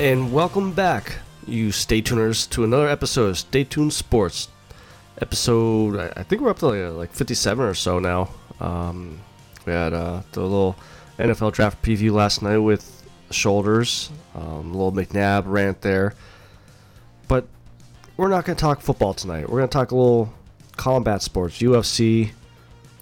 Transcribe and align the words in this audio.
And 0.00 0.32
welcome 0.32 0.70
back, 0.72 1.18
you 1.44 1.72
stay 1.72 2.00
tuners, 2.00 2.46
to 2.48 2.62
another 2.62 2.88
episode 2.88 3.30
of 3.30 3.38
Stay 3.38 3.64
Tuned 3.64 3.92
Sports. 3.92 4.48
Episode, 5.20 6.12
I- 6.16 6.22
think 6.22 6.42
we're 6.42 6.50
up 6.50 6.58
to 6.60 6.66
like, 6.66 6.96
like 6.96 7.12
57 7.12 7.64
or 7.64 7.74
so 7.74 7.98
now. 7.98 8.28
Um, 8.60 9.18
we 9.66 9.72
had 9.72 9.92
uh, 9.92 10.22
the 10.32 10.40
little 10.42 10.76
NFL 11.18 11.52
draft 11.52 11.82
preview 11.82 12.12
last 12.12 12.42
night 12.42 12.58
with 12.58 12.94
Shoulders, 13.30 14.10
um, 14.34 14.72
little 14.72 14.92
McNabb 14.92 15.44
rant 15.46 15.80
there. 15.82 16.14
But 17.26 17.46
we're 18.16 18.28
not 18.28 18.44
going 18.44 18.56
to 18.56 18.60
talk 18.60 18.80
football 18.80 19.12
tonight. 19.14 19.48
We're 19.48 19.58
going 19.58 19.68
to 19.68 19.72
talk 19.72 19.90
a 19.90 19.96
little 19.96 20.32
combat 20.76 21.22
sports. 21.22 21.58
UFC 21.58 22.30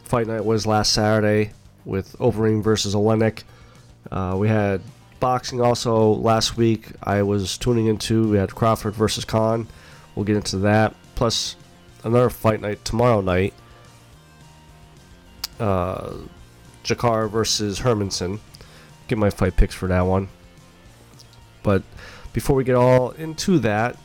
fight 0.04 0.26
night 0.26 0.44
was 0.44 0.66
last 0.66 0.92
Saturday 0.92 1.52
with 1.84 2.16
Overeem 2.18 2.62
versus 2.62 2.94
Oleinik. 2.94 3.42
Uh, 4.10 4.36
we 4.38 4.48
had 4.48 4.80
boxing 5.20 5.60
also 5.60 6.12
last 6.14 6.56
week. 6.56 6.88
I 7.02 7.22
was 7.22 7.58
tuning 7.58 7.86
into. 7.86 8.28
We 8.30 8.38
had 8.38 8.54
Crawford 8.54 8.94
versus 8.94 9.24
Khan. 9.24 9.68
We'll 10.14 10.24
get 10.24 10.36
into 10.36 10.58
that. 10.58 10.94
Plus 11.14 11.56
another 12.06 12.30
fight 12.30 12.60
night 12.60 12.84
tomorrow 12.84 13.20
night. 13.20 13.52
Uh, 15.58 16.14
Jakar 16.84 17.28
versus 17.28 17.80
Hermansson. 17.80 18.38
Get 19.08 19.18
my 19.18 19.30
fight 19.30 19.56
picks 19.56 19.74
for 19.74 19.88
that 19.88 20.02
one. 20.02 20.28
But 21.62 21.82
before 22.32 22.56
we 22.56 22.64
get 22.64 22.76
all 22.76 23.10
into 23.10 23.58
that, 23.60 23.96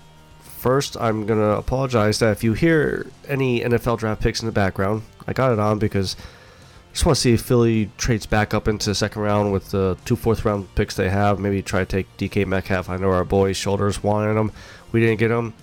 first 0.42 0.98
I'm 0.98 1.26
gonna 1.26 1.52
apologize 1.52 2.20
that 2.20 2.32
if 2.32 2.44
you 2.44 2.54
hear 2.54 3.08
any 3.28 3.62
NFL 3.62 4.00
draft 4.00 4.22
picks 4.22 4.42
in 4.42 4.48
the 4.48 4.52
background, 4.52 5.04
I 5.28 5.34
got 5.34 5.54
it 5.54 5.60
on 5.60 5.80
because 5.80 6.16
I 6.20 6.94
just 6.94 7.06
want 7.06 7.16
to 7.16 7.22
see 7.22 7.34
if 7.34 7.42
Philly 7.42 7.90
trades 7.98 8.26
back 8.26 8.54
up 8.54 8.68
into 8.68 8.90
the 8.90 8.96
second 8.96 9.22
round 9.22 9.54
with 9.54 9.72
the 9.72 9.98
two 10.06 10.16
fourth 10.16 10.44
round 10.44 10.74
picks 10.76 10.96
they 10.96 11.10
have. 11.10 11.40
Maybe 11.40 11.62
try 11.62 11.82
to 11.82 11.86
take 11.86 12.18
DK 12.18 12.46
Metcalf. 12.46 12.90
I 12.90 12.98
know 12.98 13.12
our 13.12 13.24
boys' 13.24 13.58
shoulders 13.58 14.04
wanted 14.04 14.40
him. 14.40 14.52
We 14.92 15.00
didn't 15.00 15.20
get 15.20 15.32
him. 15.32 15.54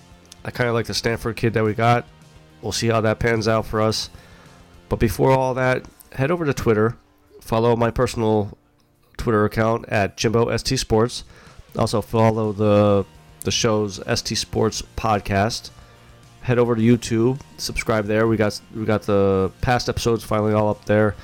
I 0.43 0.51
kind 0.51 0.69
of 0.69 0.73
like 0.73 0.87
the 0.87 0.93
Stanford 0.93 1.35
kid 1.35 1.53
that 1.53 1.63
we 1.63 1.73
got. 1.73 2.07
We'll 2.61 2.71
see 2.71 2.87
how 2.87 3.01
that 3.01 3.19
pans 3.19 3.47
out 3.47 3.65
for 3.65 3.81
us. 3.81 4.09
But 4.89 4.99
before 4.99 5.31
all 5.31 5.53
that, 5.53 5.85
head 6.13 6.31
over 6.31 6.45
to 6.45 6.53
Twitter. 6.53 6.97
Follow 7.41 7.75
my 7.75 7.91
personal 7.91 8.57
Twitter 9.17 9.45
account 9.45 9.87
at 9.89 10.17
Jimbo 10.17 10.55
ST 10.57 10.79
Sports. 10.79 11.23
Also 11.77 12.01
follow 12.01 12.51
the 12.51 13.05
the 13.45 13.51
show's 13.51 14.01
ST 14.07 14.37
Sports 14.37 14.81
podcast 14.97 15.69
head 16.41 16.57
over 16.57 16.75
to 16.75 16.81
YouTube, 16.81 17.39
subscribe 17.57 18.05
there. 18.05 18.27
We 18.27 18.37
got 18.37 18.59
we 18.75 18.85
got 18.85 19.03
the 19.03 19.51
past 19.61 19.89
episodes 19.89 20.23
finally 20.23 20.53
all 20.53 20.69
up 20.69 20.85
there, 20.85 21.15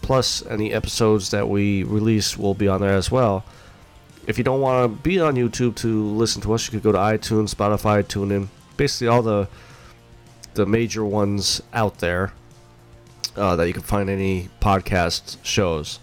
plus 0.00 0.44
any 0.46 0.72
episodes 0.72 1.30
that 1.30 1.48
we 1.48 1.84
release 1.84 2.36
will 2.36 2.54
be 2.54 2.68
on 2.68 2.80
there 2.80 2.94
as 2.94 3.10
well. 3.10 3.44
If 4.26 4.38
you 4.38 4.44
don't 4.44 4.60
want 4.60 4.90
to 4.90 5.02
be 5.02 5.20
on 5.20 5.34
YouTube 5.34 5.76
to 5.76 6.06
listen 6.06 6.42
to 6.42 6.52
us, 6.52 6.66
you 6.66 6.72
could 6.72 6.82
go 6.82 6.92
to 6.92 6.98
iTunes, 6.98 7.54
Spotify, 7.54 8.04
TuneIn, 8.04 8.48
basically 8.76 9.08
all 9.08 9.22
the 9.22 9.48
the 10.54 10.66
major 10.66 11.04
ones 11.04 11.62
out 11.72 11.98
there 11.98 12.32
uh, 13.36 13.56
that 13.56 13.66
you 13.66 13.72
can 13.72 13.82
find 13.82 14.10
any 14.10 14.48
podcast 14.60 15.38
shows. 15.42 15.98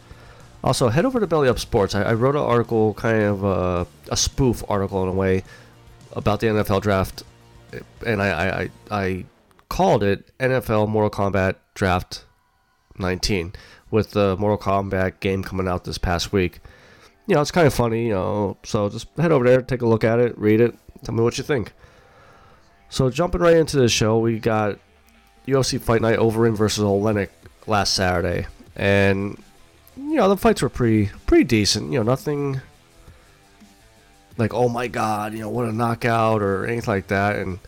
Also, 0.63 0.89
head 0.89 1.05
over 1.05 1.19
to 1.19 1.27
Belly 1.27 1.47
Up 1.47 1.59
Sports. 1.59 1.95
I, 1.95 2.03
I 2.03 2.13
wrote 2.13 2.35
an 2.35 2.41
article, 2.41 2.93
kind 2.95 3.23
of 3.23 3.45
uh, 3.45 3.85
a 4.09 4.17
spoof 4.17 4.63
article 4.67 5.03
in 5.03 5.09
a 5.09 5.13
way, 5.13 5.43
about 6.13 6.39
the 6.39 6.47
NFL 6.47 6.81
draft 6.81 7.23
and 8.05 8.21
I, 8.21 8.29
I, 8.29 8.61
I, 8.61 8.69
I 8.91 9.25
called 9.69 10.03
it 10.03 10.31
NFL 10.39 10.89
Mortal 10.89 11.09
Kombat 11.09 11.55
Draft 11.73 12.25
19 12.97 13.53
with 13.91 14.11
the 14.11 14.35
Mortal 14.37 14.57
Kombat 14.57 15.19
game 15.19 15.43
coming 15.43 15.67
out 15.67 15.83
this 15.83 15.97
past 15.97 16.31
week. 16.31 16.59
You 17.27 17.35
know, 17.35 17.41
it's 17.41 17.51
kind 17.51 17.67
of 17.67 17.73
funny, 17.73 18.07
you 18.07 18.13
know, 18.13 18.57
so 18.63 18.89
just 18.89 19.07
head 19.17 19.31
over 19.31 19.45
there, 19.45 19.61
take 19.61 19.81
a 19.81 19.87
look 19.87 20.03
at 20.03 20.19
it, 20.19 20.37
read 20.37 20.61
it, 20.61 20.75
tell 21.03 21.13
me 21.13 21.21
what 21.23 21.37
you 21.37 21.43
think. 21.43 21.73
So 22.89 23.09
jumping 23.09 23.41
right 23.41 23.55
into 23.55 23.77
the 23.77 23.87
show, 23.87 24.17
we 24.19 24.39
got 24.39 24.79
UFC 25.47 25.79
Fight 25.79 26.01
Night 26.01 26.17
Overeem 26.17 26.55
versus 26.55 26.83
Oleinik 26.83 27.29
last 27.67 27.93
Saturday, 27.93 28.47
and 28.75 29.41
you 29.95 30.15
know 30.15 30.27
the 30.27 30.37
fights 30.37 30.61
were 30.61 30.69
pretty 30.69 31.11
pretty 31.27 31.43
decent. 31.43 31.91
You 31.91 31.99
know, 31.99 32.03
nothing 32.03 32.61
like 34.37 34.53
oh 34.53 34.69
my 34.69 34.87
god, 34.87 35.33
you 35.33 35.39
know 35.39 35.49
what 35.49 35.65
a 35.65 35.71
knockout 35.71 36.41
or 36.41 36.65
anything 36.65 36.91
like 36.91 37.07
that. 37.07 37.35
And 37.35 37.59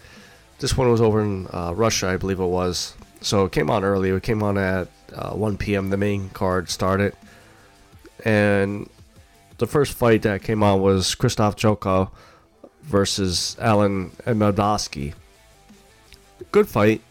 this 0.59 0.75
one 0.75 0.89
was 0.89 1.01
over 1.01 1.21
in 1.21 1.47
uh, 1.51 1.73
Russia, 1.75 2.07
I 2.07 2.17
believe 2.17 2.39
it 2.39 2.45
was. 2.45 2.95
So 3.21 3.45
it 3.45 3.51
came 3.51 3.69
on 3.69 3.83
early. 3.83 4.09
It 4.09 4.23
came 4.23 4.41
on 4.41 4.57
at 4.57 4.87
uh, 5.13 5.33
1 5.33 5.57
p.m. 5.57 5.91
The 5.91 5.97
main 5.97 6.29
card 6.29 6.69
started, 6.69 7.15
and 8.25 8.89
the 9.59 9.67
first 9.67 9.93
fight 9.93 10.23
that 10.23 10.41
came 10.41 10.63
on 10.63 10.81
was 10.81 11.13
Krzysztof 11.13 11.55
Jotko 11.55 12.09
versus 12.83 13.55
Alen 13.59 14.11
Amedovski. 14.25 15.13
Good 16.51 16.67
fight, 16.67 17.01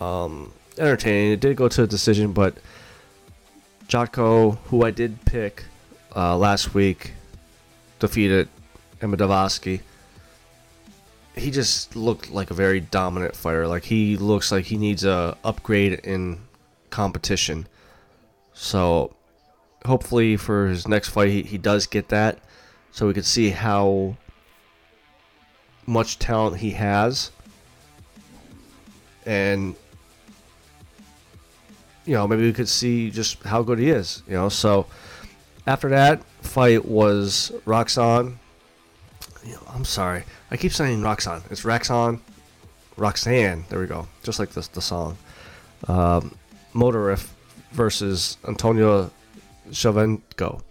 um, 0.00 0.52
entertaining. 0.78 1.32
It 1.32 1.40
did 1.40 1.56
go 1.56 1.68
to 1.68 1.82
a 1.82 1.86
decision, 1.86 2.32
but 2.32 2.54
Jotko, 3.88 4.58
who 4.66 4.84
I 4.84 4.90
did 4.90 5.24
pick 5.24 5.64
uh, 6.14 6.36
last 6.36 6.74
week, 6.74 7.12
defeated 7.98 8.48
Medowski. 9.00 9.80
He 11.36 11.50
just 11.50 11.94
looked 11.94 12.30
like 12.30 12.50
a 12.50 12.54
very 12.54 12.80
dominant 12.80 13.36
fighter. 13.36 13.68
Like 13.68 13.84
he 13.84 14.16
looks 14.16 14.50
like 14.50 14.64
he 14.64 14.76
needs 14.76 15.04
a 15.04 15.36
upgrade 15.44 16.00
in 16.00 16.40
competition. 16.90 17.68
So 18.54 19.14
hopefully 19.84 20.36
for 20.36 20.66
his 20.66 20.88
next 20.88 21.10
fight 21.10 21.30
he, 21.30 21.42
he 21.42 21.58
does 21.58 21.86
get 21.86 22.08
that 22.08 22.40
so 22.90 23.06
we 23.06 23.14
can 23.14 23.22
see 23.22 23.50
how 23.50 24.16
much 25.88 26.18
talent 26.18 26.58
he 26.58 26.72
has. 26.72 27.30
And 29.24 29.74
you 32.04 32.14
know 32.14 32.26
maybe 32.28 32.42
we 32.42 32.52
could 32.52 32.68
see 32.68 33.10
just 33.10 33.42
how 33.42 33.62
good 33.62 33.78
he 33.78 33.90
is 33.90 34.22
you 34.26 34.34
know? 34.34 34.48
So 34.48 34.86
after 35.66 35.88
that 35.90 36.22
fight 36.42 36.84
was 36.84 37.52
Roxanne 37.64 38.38
you 39.44 39.52
know, 39.52 39.62
I'm 39.68 39.84
sorry. 39.84 40.24
I 40.50 40.56
keep 40.56 40.72
saying 40.72 41.02
Roxanne 41.02 41.42
it's 41.50 41.64
Roxanne 41.64 42.20
Roxanne. 42.96 43.64
There 43.68 43.80
we 43.80 43.86
go. 43.86 44.08
Just 44.22 44.38
like 44.38 44.50
this 44.50 44.68
the 44.68 44.82
song. 44.82 45.16
Um, 45.86 46.34
Modafferi 46.74 47.28
versus 47.72 48.38
Antonina 48.46 49.10
Shevchenko. 49.70 50.62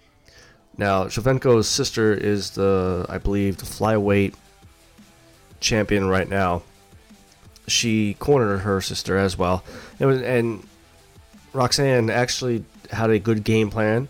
Now, 0.77 1.05
Shevchenko's 1.05 1.67
sister 1.67 2.13
is 2.13 2.51
the, 2.51 3.05
I 3.09 3.17
believe, 3.17 3.57
the 3.57 3.65
flyweight 3.65 4.35
champion 5.59 6.07
right 6.07 6.27
now. 6.27 6.63
She 7.67 8.15
cornered 8.15 8.59
her 8.59 8.79
sister 8.81 9.17
as 9.17 9.37
well. 9.37 9.63
Was, 9.99 10.21
and 10.21 10.65
Roxanne 11.53 12.09
actually 12.09 12.63
had 12.91 13.09
a 13.09 13.19
good 13.19 13.43
game 13.43 13.69
plan. 13.69 14.07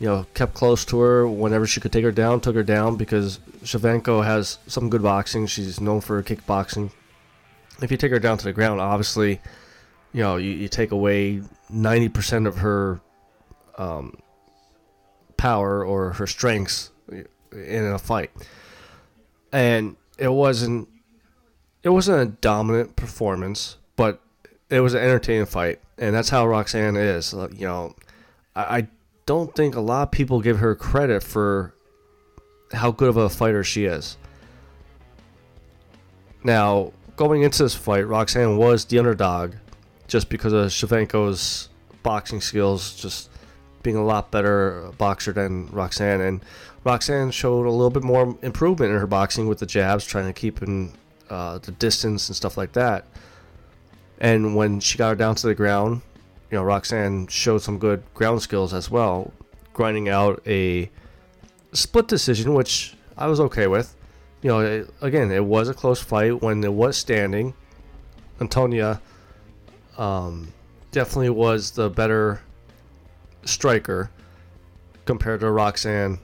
You 0.00 0.08
know, 0.08 0.26
kept 0.34 0.54
close 0.54 0.84
to 0.86 0.98
her 0.98 1.28
whenever 1.28 1.64
she 1.66 1.80
could 1.80 1.92
take 1.92 2.02
her 2.02 2.10
down, 2.10 2.40
took 2.40 2.56
her 2.56 2.64
down 2.64 2.96
because 2.96 3.38
Shevchenko 3.62 4.24
has 4.24 4.58
some 4.66 4.90
good 4.90 5.02
boxing. 5.02 5.46
She's 5.46 5.80
known 5.80 6.00
for 6.00 6.20
kickboxing. 6.24 6.90
If 7.80 7.92
you 7.92 7.96
take 7.96 8.10
her 8.10 8.18
down 8.18 8.38
to 8.38 8.44
the 8.44 8.52
ground, 8.52 8.80
obviously, 8.80 9.40
you 10.12 10.22
know, 10.22 10.36
you, 10.36 10.50
you 10.50 10.68
take 10.68 10.90
away 10.90 11.42
90% 11.72 12.48
of 12.48 12.58
her 12.58 13.00
um, 13.78 14.18
power 15.36 15.84
or 15.84 16.14
her 16.14 16.26
strengths 16.26 16.90
in 17.52 17.84
a 17.84 17.98
fight. 17.98 18.30
And 19.52 19.96
it 20.18 20.28
wasn't 20.28 20.88
it 21.82 21.88
wasn't 21.88 22.20
a 22.20 22.26
dominant 22.40 22.96
performance, 22.96 23.76
but 23.96 24.20
it 24.70 24.80
was 24.80 24.94
an 24.94 25.02
entertaining 25.02 25.46
fight, 25.46 25.80
and 25.98 26.14
that's 26.14 26.28
how 26.28 26.46
Roxanne 26.46 26.96
is. 26.96 27.32
You 27.32 27.66
know, 27.66 27.96
I, 28.54 28.78
I 28.78 28.88
don't 29.26 29.54
think 29.54 29.74
a 29.74 29.80
lot 29.80 30.04
of 30.04 30.10
people 30.10 30.40
give 30.40 30.58
her 30.58 30.74
credit 30.74 31.22
for 31.22 31.74
how 32.72 32.90
good 32.90 33.08
of 33.08 33.16
a 33.16 33.28
fighter 33.28 33.64
she 33.64 33.84
is. 33.84 34.16
Now, 36.44 36.92
going 37.16 37.42
into 37.42 37.62
this 37.62 37.74
fight, 37.74 38.06
Roxanne 38.06 38.56
was 38.56 38.84
the 38.84 38.98
underdog, 38.98 39.54
just 40.08 40.28
because 40.28 40.52
of 40.52 40.66
Shevchenko's 40.68 41.68
boxing 42.02 42.40
skills, 42.40 42.96
just 42.96 43.30
being 43.82 43.96
a 43.96 44.04
lot 44.04 44.30
better 44.30 44.90
boxer 44.98 45.32
than 45.32 45.68
Roxanne, 45.68 46.20
and 46.20 46.44
Roxanne 46.84 47.30
showed 47.30 47.66
a 47.66 47.70
little 47.70 47.90
bit 47.90 48.02
more 48.02 48.36
improvement 48.42 48.92
in 48.92 48.98
her 48.98 49.06
boxing 49.06 49.46
with 49.46 49.58
the 49.58 49.66
jabs, 49.66 50.04
trying 50.04 50.26
to 50.26 50.32
keep 50.32 50.62
in 50.62 50.92
uh, 51.30 51.58
the 51.58 51.72
distance 51.72 52.28
and 52.28 52.36
stuff 52.36 52.56
like 52.56 52.72
that. 52.72 53.06
And 54.18 54.54
when 54.54 54.80
she 54.80 54.98
got 54.98 55.10
her 55.10 55.14
down 55.16 55.34
to 55.36 55.46
the 55.46 55.54
ground, 55.54 56.02
you 56.50 56.58
know, 56.58 56.64
Roxanne 56.64 57.26
showed 57.28 57.62
some 57.62 57.78
good 57.78 58.02
ground 58.14 58.42
skills 58.42 58.74
as 58.74 58.90
well, 58.90 59.32
grinding 59.72 60.08
out 60.08 60.42
a 60.46 60.90
split 61.72 62.08
decision, 62.08 62.54
which 62.54 62.94
I 63.16 63.26
was 63.26 63.40
okay 63.40 63.66
with. 63.66 63.96
You 64.42 64.48
know, 64.48 64.60
it, 64.60 64.90
again, 65.00 65.30
it 65.30 65.44
was 65.44 65.68
a 65.68 65.74
close 65.74 66.00
fight 66.00 66.42
when 66.42 66.62
it 66.62 66.72
was 66.72 66.96
standing. 66.96 67.54
Antonia 68.40 69.00
um, 69.96 70.52
definitely 70.90 71.30
was 71.30 71.70
the 71.70 71.88
better 71.88 72.42
striker 73.44 74.10
compared 75.04 75.40
to 75.40 75.50
Roxanne 75.50 76.18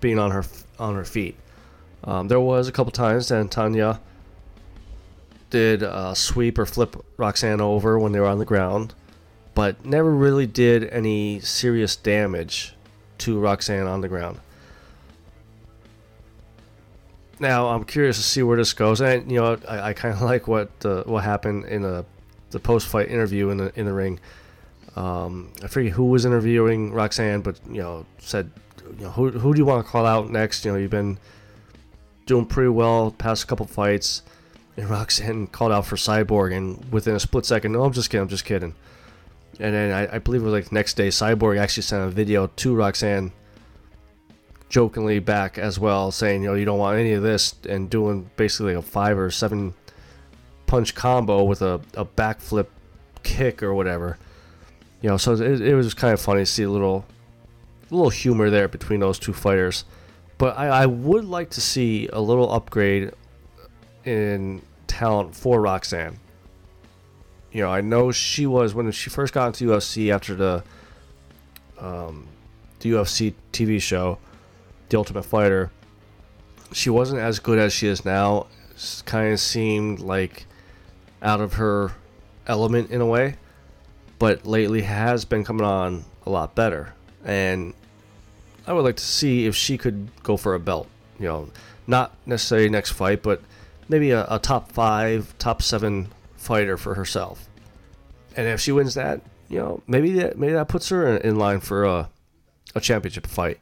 being 0.00 0.18
on 0.18 0.30
her 0.30 0.44
on 0.78 0.94
her 0.94 1.04
feet. 1.04 1.36
Um, 2.04 2.28
there 2.28 2.40
was 2.40 2.68
a 2.68 2.72
couple 2.72 2.90
times 2.90 3.28
that 3.28 3.50
Tanya 3.50 4.00
did 5.50 5.82
uh, 5.82 6.14
sweep 6.14 6.58
or 6.58 6.66
flip 6.66 6.96
Roxanne 7.16 7.60
over 7.60 7.98
when 7.98 8.12
they 8.12 8.20
were 8.20 8.26
on 8.26 8.38
the 8.38 8.44
ground, 8.44 8.94
but 9.54 9.84
never 9.84 10.10
really 10.10 10.46
did 10.46 10.88
any 10.88 11.40
serious 11.40 11.94
damage 11.94 12.74
to 13.18 13.38
Roxanne 13.38 13.86
on 13.86 14.00
the 14.00 14.08
ground. 14.08 14.40
Now 17.38 17.68
I'm 17.68 17.84
curious 17.84 18.16
to 18.16 18.22
see 18.22 18.42
where 18.42 18.56
this 18.56 18.72
goes, 18.72 19.00
and 19.00 19.30
you 19.30 19.40
know 19.40 19.58
I, 19.68 19.90
I 19.90 19.92
kind 19.92 20.14
of 20.14 20.22
like 20.32 20.48
what 20.48 20.70
uh, 20.84 21.04
what 21.04 21.22
happened 21.24 21.66
in 21.66 21.82
the 21.82 22.04
the 22.50 22.60
post 22.60 22.86
fight 22.88 23.08
interview 23.08 23.50
in 23.50 23.58
the 23.58 23.72
in 23.78 23.86
the 23.86 23.92
ring. 23.92 24.18
Um, 24.96 25.52
I 25.62 25.68
forget 25.68 25.92
who 25.92 26.06
was 26.06 26.24
interviewing 26.24 26.92
Roxanne, 26.92 27.40
but 27.40 27.58
you 27.68 27.80
know 27.80 28.06
said, 28.18 28.50
you 28.98 29.04
know 29.04 29.10
who 29.10 29.30
who 29.30 29.54
do 29.54 29.58
you 29.58 29.64
want 29.64 29.84
to 29.84 29.90
call 29.90 30.06
out 30.06 30.30
next? 30.30 30.64
You 30.64 30.72
know 30.72 30.78
you've 30.78 30.90
been 30.90 31.18
doing 32.26 32.46
pretty 32.46 32.68
well 32.68 33.10
past 33.12 33.44
a 33.44 33.46
couple 33.46 33.66
fights. 33.66 34.22
And 34.74 34.88
Roxanne 34.88 35.48
called 35.48 35.70
out 35.70 35.84
for 35.84 35.96
Cyborg, 35.96 36.56
and 36.56 36.90
within 36.90 37.14
a 37.14 37.20
split 37.20 37.44
second, 37.44 37.72
no, 37.72 37.84
I'm 37.84 37.92
just 37.92 38.08
kidding, 38.08 38.22
I'm 38.22 38.28
just 38.28 38.46
kidding. 38.46 38.74
And 39.60 39.74
then 39.74 39.92
I, 39.92 40.16
I 40.16 40.18
believe 40.18 40.40
it 40.40 40.44
was 40.44 40.52
like 40.54 40.70
the 40.70 40.74
next 40.74 40.94
day, 40.94 41.08
Cyborg 41.08 41.58
actually 41.58 41.82
sent 41.82 42.02
a 42.04 42.08
video 42.08 42.46
to 42.46 42.74
Roxanne, 42.74 43.32
jokingly 44.70 45.18
back 45.18 45.58
as 45.58 45.78
well, 45.78 46.10
saying, 46.10 46.42
you 46.42 46.48
know, 46.48 46.54
you 46.54 46.64
don't 46.64 46.78
want 46.78 46.98
any 46.98 47.12
of 47.12 47.22
this, 47.22 47.54
and 47.68 47.90
doing 47.90 48.30
basically 48.36 48.72
a 48.72 48.80
five 48.80 49.18
or 49.18 49.30
seven 49.30 49.74
punch 50.64 50.94
combo 50.94 51.44
with 51.44 51.60
a, 51.60 51.74
a 51.92 52.06
backflip 52.06 52.68
kick 53.22 53.62
or 53.62 53.74
whatever. 53.74 54.16
You 55.02 55.10
know, 55.10 55.16
so 55.16 55.32
it, 55.34 55.60
it 55.60 55.74
was 55.74 55.92
kind 55.94 56.14
of 56.14 56.20
funny 56.20 56.42
to 56.42 56.46
see 56.46 56.62
a 56.62 56.70
little, 56.70 57.04
a 57.90 57.94
little 57.94 58.10
humor 58.10 58.50
there 58.50 58.68
between 58.68 59.00
those 59.00 59.18
two 59.18 59.32
fighters. 59.32 59.84
But 60.38 60.56
I, 60.56 60.68
I 60.68 60.86
would 60.86 61.24
like 61.24 61.50
to 61.50 61.60
see 61.60 62.08
a 62.12 62.20
little 62.20 62.50
upgrade 62.52 63.12
in 64.04 64.62
talent 64.86 65.34
for 65.34 65.60
Roxanne. 65.60 66.18
You 67.52 67.62
know, 67.62 67.70
I 67.70 67.80
know 67.80 68.12
she 68.12 68.46
was 68.46 68.74
when 68.74 68.90
she 68.92 69.10
first 69.10 69.34
got 69.34 69.48
into 69.48 69.66
UFC 69.66 70.12
after 70.12 70.34
the 70.34 70.64
um, 71.78 72.26
the 72.80 72.92
UFC 72.92 73.34
TV 73.52 73.80
show, 73.80 74.18
The 74.88 74.96
Ultimate 74.96 75.24
Fighter. 75.24 75.70
She 76.72 76.90
wasn't 76.90 77.20
as 77.20 77.38
good 77.38 77.58
as 77.58 77.72
she 77.72 77.88
is 77.88 78.04
now. 78.04 78.46
Kind 79.04 79.32
of 79.32 79.40
seemed 79.40 80.00
like 80.00 80.46
out 81.20 81.40
of 81.40 81.54
her 81.54 81.92
element 82.46 82.90
in 82.90 83.00
a 83.00 83.06
way, 83.06 83.36
but 84.22 84.46
lately 84.46 84.82
has 84.82 85.24
been 85.24 85.42
coming 85.42 85.66
on 85.66 86.04
a 86.24 86.30
lot 86.30 86.54
better. 86.54 86.94
And 87.24 87.74
I 88.68 88.72
would 88.72 88.84
like 88.84 88.94
to 88.94 89.04
see 89.04 89.46
if 89.46 89.56
she 89.56 89.76
could 89.76 90.10
go 90.22 90.36
for 90.36 90.54
a 90.54 90.60
belt. 90.60 90.86
You 91.18 91.26
know, 91.26 91.48
not 91.88 92.14
necessarily 92.24 92.68
next 92.68 92.92
fight, 92.92 93.20
but 93.20 93.42
maybe 93.88 94.12
a, 94.12 94.24
a 94.30 94.38
top 94.38 94.70
five, 94.70 95.36
top 95.40 95.60
seven 95.60 96.06
fighter 96.36 96.76
for 96.76 96.94
herself. 96.94 97.48
And 98.36 98.46
if 98.46 98.60
she 98.60 98.70
wins 98.70 98.94
that, 98.94 99.22
you 99.48 99.58
know, 99.58 99.82
maybe 99.88 100.12
that 100.12 100.38
maybe 100.38 100.52
that 100.52 100.68
puts 100.68 100.88
her 100.90 101.16
in, 101.16 101.30
in 101.30 101.36
line 101.36 101.58
for 101.58 101.82
a, 101.84 102.08
a 102.76 102.80
championship 102.80 103.26
fight. 103.26 103.58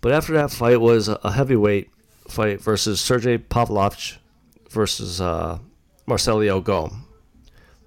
But 0.00 0.12
after 0.12 0.32
that 0.32 0.50
fight 0.50 0.80
was 0.80 1.08
a, 1.08 1.32
heavyweight 1.32 1.90
fight 2.28 2.62
versus 2.62 2.98
Sergey 2.98 3.36
Pavlovich 3.36 4.18
versus 4.70 5.20
uh, 5.20 5.58
Marcelo 6.06 6.62
Golm. 6.62 7.05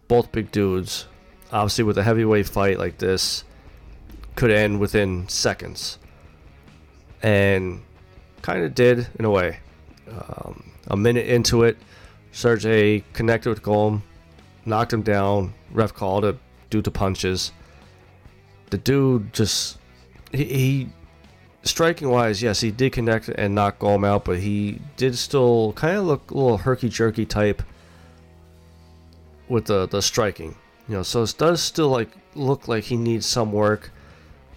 Both 0.09 0.33
big 0.33 0.51
dudes. 0.51 1.07
Obviously, 1.53 1.85
with 1.85 1.97
a 1.97 2.03
heavyweight 2.03 2.49
fight 2.49 2.77
like 2.77 2.97
this, 2.97 3.45
could 4.35 4.51
end 4.51 4.81
within 4.81 5.29
seconds. 5.29 5.97
And 7.23 7.81
kind 8.41 8.63
of 8.63 8.75
did 8.75 9.07
in 9.17 9.23
a 9.23 9.29
way. 9.29 9.59
Um, 10.09 10.71
a 10.87 10.97
minute 10.97 11.27
into 11.27 11.63
it, 11.63 11.77
Sergey 12.31 13.03
connected 13.13 13.49
with 13.49 13.63
Golm, 13.63 14.03
knocked 14.65 14.93
him 14.93 15.01
down. 15.01 15.53
Ref 15.71 15.93
called 15.93 16.25
it 16.25 16.37
due 16.69 16.81
to 16.81 16.91
punches. 16.91 17.51
The 18.69 18.77
dude 18.77 19.33
just 19.33 19.77
he, 20.31 20.43
he 20.45 20.89
striking 21.63 22.09
wise, 22.09 22.41
yes, 22.41 22.61
he 22.61 22.71
did 22.71 22.93
connect 22.93 23.29
and 23.29 23.55
knock 23.55 23.79
Golm 23.79 24.03
out, 24.03 24.25
but 24.25 24.39
he 24.39 24.79
did 24.97 25.17
still 25.17 25.73
kind 25.73 25.97
of 25.97 26.05
look 26.05 26.31
a 26.31 26.33
little 26.33 26.57
herky 26.57 26.89
jerky 26.89 27.25
type 27.25 27.61
with 29.49 29.65
the 29.65 29.87
the 29.87 30.01
striking. 30.01 30.55
You 30.87 30.95
know, 30.95 31.03
so 31.03 31.23
it 31.23 31.35
does 31.37 31.61
still 31.61 31.89
like 31.89 32.09
look 32.35 32.67
like 32.67 32.85
he 32.85 32.97
needs 32.97 33.25
some 33.25 33.51
work, 33.51 33.91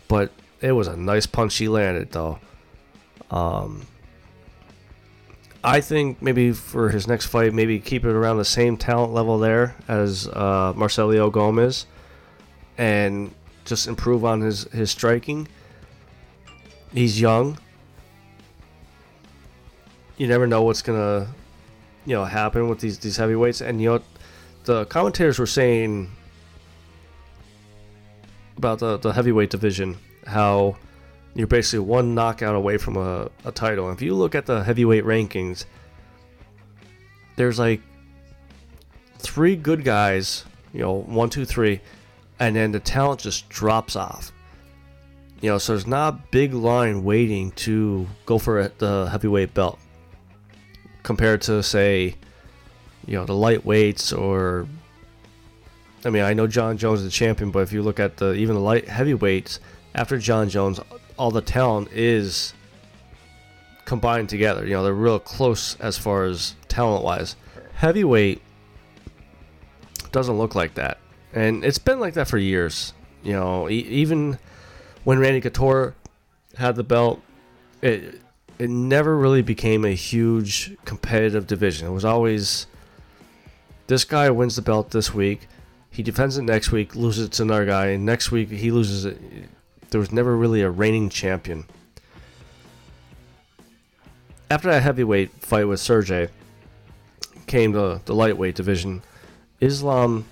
but 0.08 0.30
it 0.60 0.72
was 0.72 0.86
a 0.86 0.96
nice 0.96 1.26
punch 1.26 1.56
he 1.56 1.68
landed 1.68 2.12
though. 2.12 2.38
Um, 3.30 3.86
I 5.64 5.80
think 5.80 6.20
maybe 6.20 6.52
for 6.52 6.88
his 6.88 7.06
next 7.06 7.26
fight, 7.26 7.54
maybe 7.54 7.78
keep 7.78 8.04
it 8.04 8.10
around 8.10 8.38
the 8.38 8.44
same 8.44 8.76
talent 8.76 9.12
level 9.12 9.38
there 9.38 9.76
as 9.88 10.26
uh, 10.28 10.72
Marcelio 10.74 11.30
Gomez, 11.30 11.86
and 12.78 13.32
just 13.64 13.86
improve 13.86 14.24
on 14.24 14.40
his 14.40 14.64
his 14.72 14.90
striking. 14.90 15.48
He's 16.92 17.20
young. 17.20 17.58
You 20.16 20.26
never 20.26 20.46
know 20.46 20.62
what's 20.62 20.82
gonna, 20.82 21.28
you 22.06 22.14
know, 22.14 22.24
happen 22.24 22.68
with 22.68 22.80
these 22.80 22.98
these 22.98 23.16
heavyweights, 23.16 23.60
and 23.60 23.80
you 23.80 23.90
know, 23.90 24.02
the 24.64 24.84
commentators 24.86 25.38
were 25.38 25.46
saying 25.46 26.10
about 28.56 28.78
the 28.78 28.98
the 28.98 29.12
heavyweight 29.12 29.50
division 29.50 29.96
how 30.26 30.76
you're 31.34 31.46
basically 31.46 31.80
one 31.80 32.14
knockout 32.14 32.54
away 32.54 32.76
from 32.76 32.96
a, 32.96 33.30
a 33.44 33.52
title. 33.52 33.88
And 33.88 33.96
if 33.96 34.02
you 34.02 34.14
look 34.14 34.34
at 34.34 34.46
the 34.46 34.62
heavyweight 34.62 35.04
rankings, 35.04 35.64
there's 37.36 37.58
like 37.58 37.80
three 39.18 39.56
good 39.56 39.84
guys, 39.84 40.44
you 40.72 40.80
know, 40.80 40.92
one, 40.92 41.31
two, 41.31 41.44
three, 41.44 41.81
and 42.38 42.54
then 42.54 42.72
the 42.72 42.81
talent 42.81 43.20
just 43.20 43.48
drops 43.48 43.96
off. 43.96 44.32
You 45.40 45.50
know, 45.50 45.58
so 45.58 45.72
there's 45.72 45.86
not 45.86 46.14
a 46.14 46.22
big 46.31 46.54
line 46.54 47.02
waiting 47.02 47.50
to 47.52 48.06
go 48.26 48.38
for 48.38 48.70
the 48.78 49.08
heavyweight 49.10 49.54
belt 49.54 49.78
compared 51.02 51.40
to, 51.42 51.62
say, 51.62 52.14
you 53.06 53.16
know, 53.16 53.24
the 53.24 53.32
lightweights 53.32 54.16
or. 54.16 54.66
I 56.04 56.10
mean, 56.10 56.24
I 56.24 56.32
know 56.32 56.48
Jon 56.48 56.78
Jones 56.78 57.00
is 57.00 57.04
the 57.04 57.12
champion, 57.12 57.52
but 57.52 57.60
if 57.60 57.72
you 57.72 57.80
look 57.82 58.00
at 58.00 58.16
the 58.16 58.32
even 58.34 58.56
the 58.56 58.60
light 58.60 58.88
heavyweights 58.88 59.60
after 59.94 60.18
Jon 60.18 60.48
Jones, 60.48 60.80
all 61.16 61.30
the 61.30 61.40
talent 61.40 61.92
is 61.92 62.54
combined 63.84 64.28
together. 64.28 64.66
You 64.66 64.72
know, 64.72 64.82
they're 64.82 64.92
real 64.92 65.20
close 65.20 65.76
as 65.76 65.98
far 65.98 66.24
as 66.24 66.56
talent 66.66 67.04
wise. 67.04 67.36
Heavyweight 67.74 68.42
doesn't 70.10 70.36
look 70.36 70.54
like 70.54 70.74
that, 70.74 70.98
and 71.32 71.64
it's 71.64 71.78
been 71.78 72.00
like 72.00 72.14
that 72.14 72.26
for 72.26 72.38
years. 72.38 72.94
You 73.22 73.34
know, 73.34 73.68
e- 73.68 73.86
even 73.88 74.38
when 75.04 75.18
Randy 75.18 75.40
Couture 75.40 75.94
had 76.56 76.76
the 76.76 76.82
belt, 76.82 77.20
it 77.80 78.20
it 78.58 78.70
never 78.70 79.16
really 79.16 79.42
became 79.42 79.84
a 79.84 79.94
huge 79.94 80.76
competitive 80.84 81.46
division. 81.46 81.88
It 81.88 81.92
was 81.92 82.04
always 82.04 82.66
this 83.93 84.05
guy 84.05 84.31
wins 84.31 84.56
the 84.56 84.63
belt 84.63 84.91
this 84.91 85.13
week, 85.13 85.46
he 85.91 86.03
defends 86.03 86.39
it 86.39 86.43
next 86.43 86.72
week, 86.72 86.96
loses 86.96 87.27
it 87.27 87.32
to 87.32 87.43
another 87.43 87.67
guy, 87.67 87.89
and 87.89 88.06
next 88.06 88.31
week 88.31 88.51
he 88.51 88.70
loses 88.70 89.05
it 89.05 89.19
there 89.91 90.01
was 90.01 90.11
never 90.11 90.34
really 90.34 90.63
a 90.63 90.70
reigning 90.70 91.11
champion. 91.11 91.67
After 94.51 94.70
that 94.70 94.82
heavyweight 94.82 95.31
fight 95.41 95.69
with 95.69 95.81
Sergey, 95.81 96.29
came 97.46 97.72
the, 97.72 98.01
the 98.06 98.15
lightweight 98.15 98.55
division. 98.55 99.03
Islam 99.61 100.25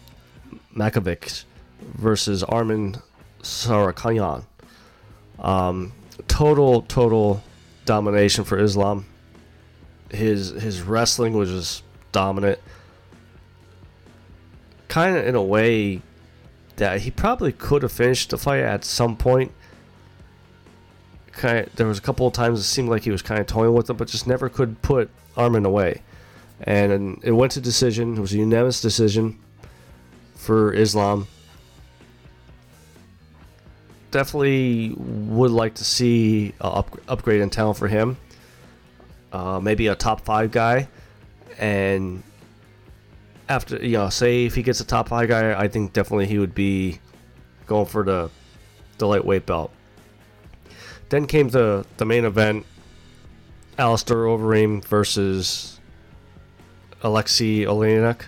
Makhachev 0.74 1.44
versus 1.82 2.42
Arman 2.44 3.02
Tsarukyan. 3.42 4.44
Um, 5.38 5.92
total, 6.26 6.82
total 6.82 7.42
domination 7.84 8.44
for 8.44 8.58
Islam. 8.58 9.04
His 10.10 10.50
his 10.50 10.80
wrestling 10.80 11.34
was 11.34 11.50
just 11.50 11.84
dominant. 12.12 12.58
Kind 14.90 15.16
of 15.16 15.24
in 15.24 15.36
a 15.36 15.42
way 15.42 16.02
that 16.74 17.02
he 17.02 17.12
probably 17.12 17.52
could 17.52 17.82
have 17.82 17.92
finished 17.92 18.30
the 18.30 18.38
fight 18.38 18.64
at 18.64 18.84
some 18.84 19.16
point. 19.16 19.52
Kind 21.30 21.68
of, 21.68 21.76
there 21.76 21.86
was 21.86 21.98
a 21.98 22.02
couple 22.02 22.26
of 22.26 22.32
times 22.32 22.58
it 22.58 22.64
seemed 22.64 22.88
like 22.88 23.04
he 23.04 23.12
was 23.12 23.22
kind 23.22 23.40
of 23.40 23.46
toying 23.46 23.72
with 23.72 23.88
it, 23.88 23.94
but 23.94 24.08
just 24.08 24.26
never 24.26 24.48
could 24.48 24.82
put 24.82 25.08
Arman 25.36 25.64
away. 25.64 26.02
And 26.64 27.20
it 27.22 27.30
went 27.30 27.52
to 27.52 27.60
decision. 27.60 28.16
It 28.16 28.20
was 28.20 28.32
a 28.32 28.38
unanimous 28.38 28.80
decision 28.80 29.38
for 30.34 30.74
Islam. 30.74 31.28
Definitely 34.10 34.94
would 34.96 35.52
like 35.52 35.74
to 35.74 35.84
see 35.84 36.52
a 36.60 36.66
up, 36.66 36.98
upgrade 37.06 37.42
in 37.42 37.48
talent 37.48 37.78
for 37.78 37.86
him. 37.86 38.16
Uh, 39.32 39.60
maybe 39.60 39.86
a 39.86 39.94
top 39.94 40.22
five 40.22 40.50
guy, 40.50 40.88
and 41.58 42.24
after 43.50 43.84
you 43.84 43.98
know, 43.98 44.08
say 44.08 44.46
if 44.46 44.54
he 44.54 44.62
gets 44.62 44.80
a 44.80 44.84
top 44.84 45.08
five 45.08 45.28
guy, 45.28 45.60
I 45.60 45.66
think 45.68 45.92
definitely 45.92 46.26
he 46.26 46.38
would 46.38 46.54
be 46.54 47.00
going 47.66 47.86
for 47.86 48.04
the 48.04 48.30
the 48.98 49.06
lightweight 49.06 49.44
belt. 49.44 49.72
Then 51.10 51.26
came 51.26 51.48
the 51.48 51.84
the 51.96 52.04
main 52.04 52.24
event: 52.24 52.64
Alistair 53.76 54.18
Overeem 54.18 54.84
versus 54.84 55.80
Alexei 57.02 57.64
Oleinik. 57.64 58.22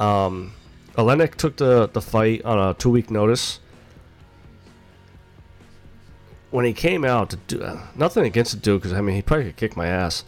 Um, 0.00 0.54
Oleinik 0.96 1.36
took 1.36 1.56
the, 1.56 1.88
the 1.92 2.02
fight 2.02 2.44
on 2.44 2.58
a 2.58 2.74
two 2.74 2.90
week 2.90 3.08
notice. 3.10 3.60
When 6.50 6.64
he 6.64 6.72
came 6.72 7.04
out 7.04 7.30
to 7.30 7.36
do 7.36 7.62
uh, 7.62 7.86
nothing 7.94 8.26
against 8.26 8.52
the 8.52 8.58
dude, 8.58 8.82
because 8.82 8.92
I 8.92 9.00
mean 9.00 9.14
he 9.14 9.22
probably 9.22 9.46
could 9.46 9.56
kick 9.56 9.76
my 9.76 9.86
ass, 9.86 10.24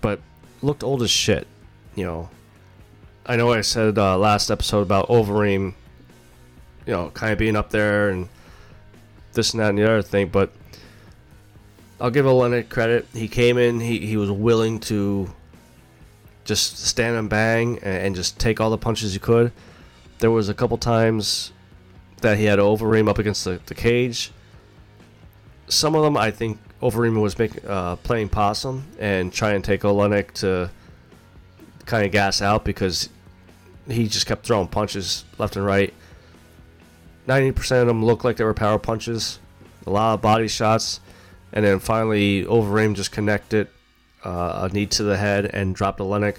but 0.00 0.20
looked 0.62 0.84
old 0.84 1.02
as 1.02 1.10
shit. 1.10 1.48
You 1.96 2.04
know, 2.04 2.30
I 3.30 3.36
know 3.36 3.52
I 3.52 3.60
said 3.60 3.98
uh, 3.98 4.16
last 4.16 4.50
episode 4.50 4.80
about 4.80 5.08
Overeem, 5.08 5.74
you 6.86 6.92
know, 6.94 7.10
kind 7.10 7.30
of 7.30 7.38
being 7.38 7.56
up 7.56 7.68
there 7.68 8.08
and 8.08 8.26
this 9.34 9.52
and 9.52 9.60
that 9.60 9.68
and 9.68 9.76
the 9.76 9.84
other 9.84 10.00
thing, 10.00 10.28
but 10.28 10.50
I'll 12.00 12.10
give 12.10 12.24
Oleinik 12.24 12.70
credit. 12.70 13.06
He 13.12 13.28
came 13.28 13.58
in, 13.58 13.80
he, 13.80 13.98
he 13.98 14.16
was 14.16 14.30
willing 14.30 14.80
to 14.80 15.30
just 16.46 16.78
stand 16.78 17.18
and 17.18 17.28
bang 17.28 17.78
and, 17.82 18.06
and 18.06 18.16
just 18.16 18.38
take 18.38 18.62
all 18.62 18.70
the 18.70 18.78
punches 18.78 19.12
he 19.12 19.18
could. 19.18 19.52
There 20.20 20.30
was 20.30 20.48
a 20.48 20.54
couple 20.54 20.78
times 20.78 21.52
that 22.22 22.38
he 22.38 22.44
had 22.44 22.58
Overeem 22.58 23.10
up 23.10 23.18
against 23.18 23.44
the, 23.44 23.60
the 23.66 23.74
cage. 23.74 24.32
Some 25.68 25.94
of 25.94 26.02
them, 26.02 26.16
I 26.16 26.30
think, 26.30 26.58
Overeem 26.80 27.20
was 27.20 27.38
uh, 27.66 27.96
playing 27.96 28.30
possum 28.30 28.86
and 28.98 29.30
trying 29.30 29.60
to 29.60 29.66
take 29.66 29.82
Oleinik 29.82 30.32
to 30.36 30.70
kind 31.84 32.06
of 32.06 32.12
gas 32.12 32.40
out 32.40 32.64
because 32.64 33.10
he 33.88 34.08
just 34.08 34.26
kept 34.26 34.46
throwing 34.46 34.68
punches 34.68 35.24
left 35.38 35.56
and 35.56 35.64
right. 35.64 35.92
90% 37.26 37.82
of 37.82 37.86
them 37.86 38.04
looked 38.04 38.24
like 38.24 38.36
they 38.36 38.44
were 38.44 38.54
power 38.54 38.78
punches, 38.78 39.38
a 39.86 39.90
lot 39.90 40.14
of 40.14 40.22
body 40.22 40.48
shots, 40.48 41.00
and 41.52 41.64
then 41.64 41.78
finally 41.78 42.44
Overeem 42.44 42.94
just 42.94 43.12
connected 43.12 43.68
uh, 44.24 44.68
a 44.70 44.74
knee 44.74 44.86
to 44.86 45.02
the 45.02 45.16
head 45.16 45.46
and 45.46 45.74
dropped 45.74 46.00
Oleinik. 46.00 46.38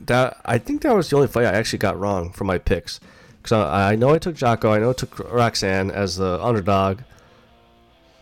That 0.00 0.38
I 0.44 0.58
think 0.58 0.82
that 0.82 0.94
was 0.94 1.08
the 1.08 1.16
only 1.16 1.28
fight 1.28 1.46
I 1.46 1.52
actually 1.52 1.78
got 1.78 1.98
wrong 1.98 2.32
for 2.32 2.44
my 2.44 2.58
picks. 2.58 3.00
Because 3.38 3.52
I, 3.52 3.92
I, 3.92 3.96
know 3.96 4.10
I 4.10 4.18
took 4.18 4.36
Jotko, 4.36 4.70
I 4.70 4.78
know 4.78 4.90
I 4.90 4.94
took 4.94 5.18
Roxanne 5.30 5.90
as 5.90 6.16
the 6.16 6.42
underdog. 6.42 7.00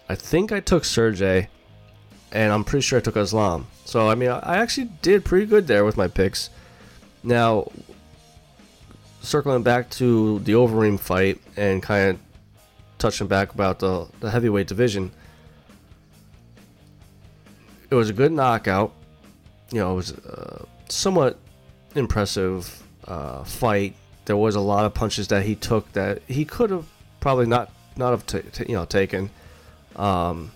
I 0.08 0.14
think 0.14 0.52
I 0.52 0.60
took 0.60 0.84
Sergey, 0.84 1.48
and 2.30 2.52
I'm 2.52 2.64
pretty 2.64 2.82
sure 2.82 2.98
I 2.98 3.02
took 3.02 3.16
Islam. 3.16 3.66
So 3.84 4.08
I 4.08 4.14
mean, 4.14 4.30
I 4.30 4.56
actually 4.58 4.90
did 5.00 5.24
pretty 5.24 5.46
good 5.46 5.66
there 5.66 5.84
with 5.84 5.96
my 5.96 6.08
picks. 6.08 6.50
Now, 7.22 7.70
circling 9.22 9.62
back 9.62 9.88
to 9.90 10.40
the 10.40 10.52
Overeem 10.52 10.98
fight 10.98 11.40
and 11.56 11.82
kind 11.82 12.10
of 12.10 12.20
touching 12.98 13.26
back 13.26 13.54
about 13.54 13.78
the, 13.78 14.06
the 14.20 14.30
heavyweight 14.30 14.66
division, 14.66 15.10
it 17.90 17.94
was 17.94 18.10
a 18.10 18.12
good 18.12 18.32
knockout. 18.32 18.92
You 19.70 19.80
know, 19.80 19.92
it 19.92 19.96
was 19.96 20.10
a 20.10 20.66
somewhat 20.88 21.38
impressive 21.94 22.82
uh, 23.06 23.44
fight. 23.44 23.94
There 24.24 24.36
was 24.36 24.54
a 24.54 24.60
lot 24.60 24.84
of 24.84 24.94
punches 24.94 25.28
that 25.28 25.44
he 25.44 25.54
took 25.54 25.90
that 25.92 26.22
he 26.26 26.44
could 26.44 26.70
have 26.70 26.86
probably 27.20 27.46
not 27.46 27.70
not 27.96 28.10
have 28.10 28.26
t- 28.26 28.40
t- 28.52 28.66
you 28.68 28.74
know 28.74 28.84
taken. 28.84 29.30
Um, 29.96 30.52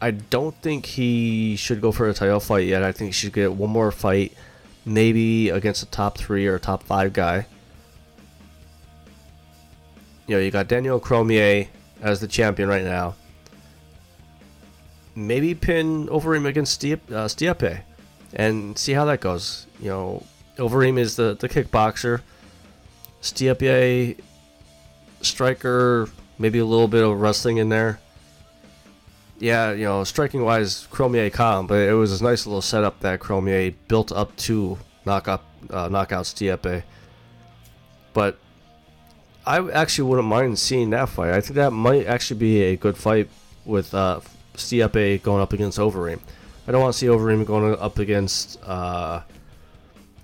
I 0.00 0.10
don't 0.10 0.54
think 0.62 0.86
he 0.86 1.56
should 1.56 1.80
go 1.80 1.92
for 1.92 2.08
a 2.08 2.14
title 2.14 2.40
fight 2.40 2.66
yet. 2.66 2.82
I 2.82 2.92
think 2.92 3.08
he 3.08 3.12
should 3.12 3.32
get 3.32 3.52
one 3.52 3.70
more 3.70 3.92
fight, 3.92 4.32
maybe 4.84 5.50
against 5.50 5.82
a 5.82 5.86
top 5.86 6.18
three 6.18 6.46
or 6.46 6.58
top 6.58 6.82
five 6.82 7.12
guy. 7.12 7.46
You 10.26 10.36
know, 10.36 10.40
you 10.40 10.50
got 10.50 10.68
Daniel 10.68 11.00
Cormier 11.00 11.68
as 12.00 12.20
the 12.20 12.28
champion 12.28 12.68
right 12.68 12.84
now 12.84 13.14
maybe 15.14 15.54
pin 15.54 16.06
Overeem 16.08 16.46
against 16.46 16.80
Stipe, 16.80 17.00
uh, 17.10 17.26
Stipe 17.26 17.82
and 18.34 18.78
see 18.78 18.92
how 18.92 19.04
that 19.06 19.20
goes. 19.20 19.66
You 19.80 19.88
know, 19.88 20.26
Overeem 20.56 20.98
is 20.98 21.16
the, 21.16 21.36
the 21.38 21.48
kickboxer. 21.48 22.20
Stipe, 23.20 24.18
striker, 25.20 26.08
maybe 26.38 26.58
a 26.58 26.64
little 26.64 26.88
bit 26.88 27.04
of 27.04 27.20
wrestling 27.20 27.58
in 27.58 27.68
there. 27.68 28.00
Yeah, 29.38 29.72
you 29.72 29.84
know, 29.84 30.04
striking 30.04 30.44
wise, 30.44 30.86
Cormier 30.90 31.30
calm, 31.30 31.66
but 31.66 31.88
it 31.88 31.94
was 31.94 32.20
a 32.20 32.24
nice 32.24 32.46
little 32.46 32.62
setup 32.62 33.00
that 33.00 33.20
Cormier 33.20 33.72
built 33.88 34.12
up 34.12 34.34
to 34.36 34.78
knock 35.04 35.26
up, 35.26 35.44
uh, 35.70 35.88
knock 35.88 36.12
out 36.12 36.24
Stipe. 36.24 36.82
But 38.12 38.38
I 39.46 39.70
actually 39.70 40.08
wouldn't 40.08 40.28
mind 40.28 40.58
seeing 40.58 40.90
that 40.90 41.08
fight. 41.08 41.32
I 41.32 41.40
think 41.40 41.56
that 41.56 41.72
might 41.72 42.06
actually 42.06 42.38
be 42.38 42.62
a 42.62 42.76
good 42.76 42.96
fight 42.96 43.28
with 43.64 43.92
uh, 43.94 44.20
Stipe 44.54 45.22
going 45.22 45.42
up 45.42 45.52
against 45.52 45.78
Overeem. 45.78 46.20
I 46.66 46.72
don't 46.72 46.80
want 46.80 46.92
to 46.92 46.98
see 46.98 47.06
Overeem 47.06 47.44
going 47.44 47.76
up 47.76 47.98
against, 47.98 48.62
uh, 48.62 49.22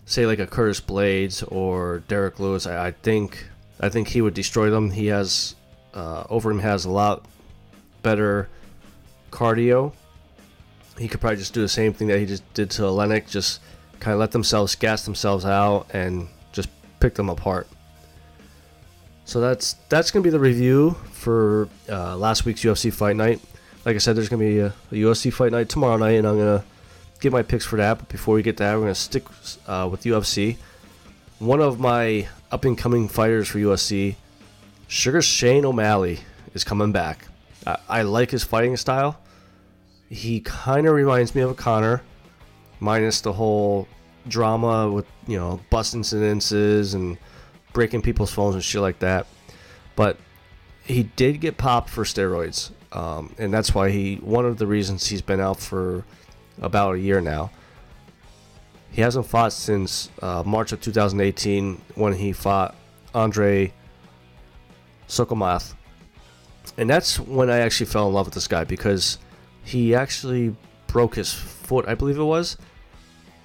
say, 0.07 0.25
like 0.25 0.39
a 0.39 0.47
Curtis 0.47 0.81
Blaydes 0.81 1.43
or 1.51 2.01
Derrick 2.07 2.39
Lewis. 2.39 2.67
I, 2.67 2.89
I, 2.89 2.91
think 2.93 3.49
I 3.81 3.89
think 3.89 4.09
he 4.09 4.21
would 4.21 4.35
destroy 4.35 4.71
them. 4.71 4.91
He 4.91 5.07
has 5.07 5.57
uh, 5.95 6.25
Overeem 6.25 6.61
has 6.61 6.85
a 6.85 6.91
lot 6.91 7.25
better 8.03 8.49
cardio. 9.33 9.93
He 10.97 11.09
could 11.09 11.21
probably 11.21 11.39
just 11.39 11.55
do 11.55 11.61
the 11.61 11.69
same 11.69 11.93
thing 11.93 12.09
that 12.09 12.21
he 12.21 12.27
just 12.27 12.43
did 12.55 12.71
to 12.73 12.83
Oleinik, 12.83 13.29
just 13.29 13.61
kind 13.99 14.13
of 14.13 14.21
let 14.21 14.31
themselves 14.31 14.77
gas 14.77 15.05
themselves 15.05 15.45
out 15.45 15.87
and 15.91 16.29
just 16.53 16.69
pick 17.01 17.15
them 17.15 17.29
apart. 17.29 17.67
So 19.29 19.41
that's 19.41 19.75
that's 19.89 20.11
gonna 20.11 20.25
be 20.25 20.31
the 20.31 20.41
review 20.41 20.97
for 21.13 21.69
uh, 21.89 22.17
last 22.17 22.45
week's 22.45 22.63
UFC 22.63 22.93
Fight 22.93 23.15
Night 23.15 23.41
like 23.89 23.95
I 23.95 23.99
said, 24.01 24.17
there's 24.17 24.29
to 24.41 24.51
be 24.51 24.59
a, 24.59 24.67
a, 24.67 24.95
UFC 24.95 25.33
fight 25.33 25.51
night 25.51 25.71
tomorrow 25.71 25.97
night, 25.97 26.19
and 26.19 26.27
I'm 26.27 26.37
to 26.61 26.65
get 27.21 27.33
my 27.33 27.43
picks 27.43 27.65
for 27.65 27.77
that. 27.77 27.99
But 27.99 28.09
before 28.11 28.35
we 28.35 28.43
get 28.43 28.59
that, 28.59 28.75
we're 28.75 28.87
to 28.89 28.95
stick 28.95 29.25
uh, 29.67 29.89
with 29.91 30.03
UFC. 30.03 30.59
One 31.39 31.61
of 31.61 31.81
my 31.81 32.29
up 32.51 32.67
and 32.67 32.77
coming 32.77 33.09
fighters 33.09 33.49
for 33.49 33.59
UFC, 33.59 34.17
Sugar 34.89 35.23
Shane 35.23 35.65
O'Malley, 35.65 36.21
is 36.53 36.65
coming 36.65 36.93
back. 36.93 37.29
I, 37.67 37.79
I 37.89 38.03
like 38.03 38.31
his 38.31 38.45
fighting 38.45 38.77
style. 38.77 39.19
He 40.11 40.41
kind 40.41 40.87
of 40.87 40.95
reminds 40.95 41.35
me 41.35 41.41
of 41.41 41.51
a 41.51 41.55
Conor, 41.55 42.03
minus 42.81 43.23
the 43.23 43.33
whole 43.33 43.89
drama 44.27 44.91
with, 44.91 45.07
you 45.27 45.39
know, 45.39 45.61
bus 45.71 45.95
incidences 45.95 46.95
and 46.95 47.17
breaking 47.79 48.03
people's 48.03 48.33
phones 48.33 48.57
and 48.57 48.65
shit 48.65 48.81
like 48.81 48.99
that. 48.99 49.27
But 49.95 50.17
he 50.85 51.05
did 51.05 51.41
get 51.41 51.57
popped 51.57 51.89
for 51.89 52.03
steroids 52.03 52.73
um, 52.93 53.35
and 53.39 53.53
that's 53.53 53.75
why 53.75 53.91
he 53.91 54.17
one 54.17 54.47
of 54.47 54.57
the 54.57 54.67
reasons 54.67 55.07
he's 55.07 55.23
been 55.23 55.41
out 55.41 55.61
for 55.61 56.05
about 56.61 56.95
a 56.95 56.99
year 56.99 57.21
now. 57.21 57.51
He 58.91 59.03
hasn't 59.03 59.27
fought 59.27 59.53
since 59.53 60.11
uh, 60.23 60.43
March 60.45 60.73
of 60.73 60.81
2018 60.81 61.81
when 61.95 62.15
he 62.15 62.33
fought 62.33 62.75
Andre 63.15 63.73
Soukhamthath, 65.07 65.75
and 66.79 66.89
that's 66.89 67.21
when 67.21 67.51
I 67.51 67.59
actually 67.59 67.87
fell 67.87 68.09
in 68.09 68.15
love 68.15 68.27
with 68.27 68.35
this 68.35 68.49
guy 68.49 68.65
because 68.65 69.19
he 69.63 69.95
actually 69.95 70.57
broke 70.87 71.17
his 71.17 71.33
foot, 71.33 71.87
I 71.87 71.95
believe 71.95 72.19
it 72.19 72.25
was, 72.25 72.57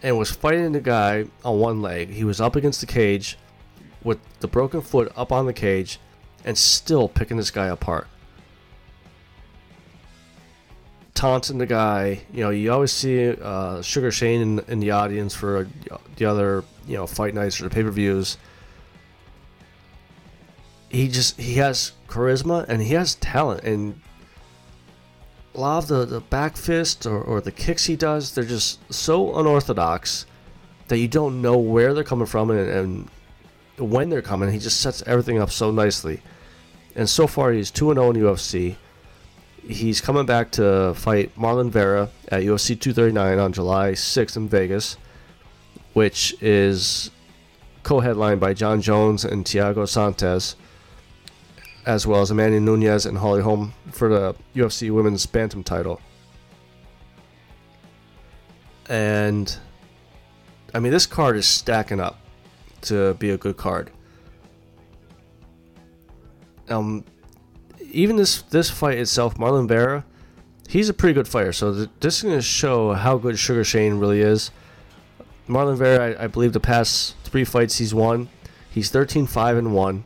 and 0.02 0.18
was 0.18 0.32
fighting 0.32 0.72
the 0.72 0.80
guy 0.80 1.26
on 1.44 1.60
one 1.60 1.82
leg. 1.82 2.10
He 2.10 2.24
was 2.24 2.40
up 2.40 2.56
against 2.56 2.80
the 2.80 2.88
cage 2.88 3.38
with 4.04 4.20
the 4.40 4.48
broken 4.48 4.82
foot 4.82 5.12
up 5.16 5.32
on 5.32 5.46
the 5.46 5.54
cage 5.54 6.00
and 6.46 6.58
still 6.58 7.08
picking 7.08 7.38
this 7.38 7.52
guy 7.52 7.68
apart 7.68 8.08
taunting 11.24 11.58
the 11.58 11.66
guy. 11.66 12.22
You 12.34 12.44
know, 12.44 12.50
you 12.50 12.72
always 12.72 12.92
see 12.92 13.30
uh, 13.30 13.82
Sugar 13.82 14.12
Shane 14.12 14.42
in, 14.42 14.60
in, 14.68 14.80
the 14.80 14.92
audience 14.92 15.34
for 15.34 15.70
uh, 15.90 15.98
the 16.18 16.26
other, 16.26 16.64
you 16.88 16.98
know, 16.98 17.08
fight 17.08 17.34
nights 17.34 17.60
or 17.60 17.64
the 17.64 17.70
pay 17.70 17.84
per 17.84 17.92
views. 17.92 18.38
He 20.90 21.08
just 21.08 21.40
he 21.40 21.56
has 21.56 21.94
charisma 22.08 22.68
and 22.68 22.82
he 22.82 22.94
has 22.94 23.16
talent, 23.16 23.64
and 23.64 24.00
a 25.56 25.60
lot 25.60 25.78
of 25.84 25.88
the, 25.88 26.06
the 26.06 26.20
back 26.20 26.58
fist 26.58 27.06
or, 27.06 27.22
or 27.22 27.42
the 27.42 27.52
kicks 27.52 27.86
he 27.86 27.96
does, 27.96 28.36
they're 28.36 28.44
just 28.44 28.80
so 28.94 29.36
unorthodox 29.38 30.26
that 30.90 30.98
you 30.98 31.08
don't 31.08 31.42
know 31.42 31.58
where 31.58 31.94
they're 31.94 32.04
coming 32.04 32.26
from 32.26 32.52
and, 32.52 32.70
and 32.70 33.10
when 33.78 34.10
they're 34.10 34.22
coming. 34.22 34.52
He 34.52 34.60
just 34.60 34.82
sets 34.82 35.04
everything 35.06 35.40
up 35.40 35.52
so 35.52 35.72
nicely. 35.72 36.22
And 36.96 37.10
so 37.10 37.28
far, 37.28 37.52
he's 37.52 37.72
2 37.72 37.94
0 37.94 38.12
in 38.12 38.18
UFC 38.18 38.76
he's 39.68 40.02
coming 40.02 40.26
back 40.26 40.52
to 40.52 40.94
fight 40.96 41.36
Marlon 41.36 41.70
Vera 41.70 42.10
at 42.30 42.44
UFC 42.44 42.80
239 42.80 43.40
on 43.40 43.54
July 43.54 43.92
6th 43.92 44.38
in 44.38 44.48
Vegas, 44.48 44.98
which 45.94 46.36
is 46.42 47.12
co-headlined 47.84 48.40
by 48.40 48.54
Jon 48.54 48.82
Jones 48.82 49.26
and 49.26 49.46
Thiago 49.46 49.88
Santos, 49.88 50.56
as 51.86 52.08
well 52.08 52.22
as 52.22 52.32
Amanda 52.32 52.60
Nunes 52.60 53.06
and 53.06 53.18
Holly 53.18 53.42
Holm 53.42 53.74
for 53.92 54.10
the 54.10 54.36
UFC 54.56 54.92
Women's 54.92 55.26
Bantam 55.26 55.64
title. 55.64 56.02
And 58.90 59.56
I 60.74 60.80
mean, 60.80 60.92
this 60.92 61.06
card 61.06 61.38
is 61.38 61.48
stacking 61.48 62.00
up 62.00 62.20
to 62.84 63.14
be 63.16 63.30
a 63.30 63.38
good 63.38 63.58
card. 63.58 63.92
Um, 66.70 67.04
even 67.92 68.16
this 68.16 68.42
this 68.44 68.70
fight 68.70 68.98
itself, 68.98 69.36
Marlon 69.36 69.68
Vera, 69.68 70.06
he's 70.68 70.90
a 70.90 70.94
pretty 70.94 71.14
good 71.14 71.28
fighter. 71.28 71.54
So 71.54 71.74
th- 71.74 71.90
this 72.00 72.18
is 72.18 72.24
going 72.24 72.36
to 72.36 72.42
show 72.42 72.94
how 72.94 73.18
good 73.18 73.38
Sugar 73.38 73.64
Shane 73.64 73.96
really 73.96 74.22
is. 74.22 74.52
Marlon 75.48 75.78
Vera, 75.78 76.16
I, 76.18 76.24
I, 76.24 76.28
believe 76.28 76.54
the 76.54 76.60
past 76.60 77.16
three 77.24 77.44
fights 77.44 77.78
he's 77.78 77.94
won, 77.94 78.30
he's 78.70 78.90
13 78.90 79.28
5 79.28 79.58
and 79.58 79.74
1. 79.74 80.04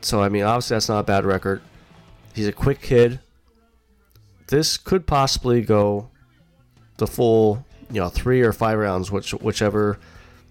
So, 0.00 0.22
I 0.22 0.28
mean, 0.28 0.44
obviously 0.44 0.74
that's 0.74 0.88
not 0.88 1.00
a 1.00 1.04
bad 1.04 1.24
record. 1.24 1.62
He's 2.34 2.46
a 2.46 2.52
quick 2.52 2.80
kid. 2.80 3.20
This 4.48 4.76
could 4.76 5.06
possibly 5.06 5.62
go 5.62 6.10
the 6.98 7.06
full, 7.06 7.64
you 7.90 8.00
know, 8.00 8.08
three 8.08 8.42
or 8.42 8.52
five 8.52 8.78
rounds, 8.78 9.10
which 9.10 9.32
whichever 9.32 9.98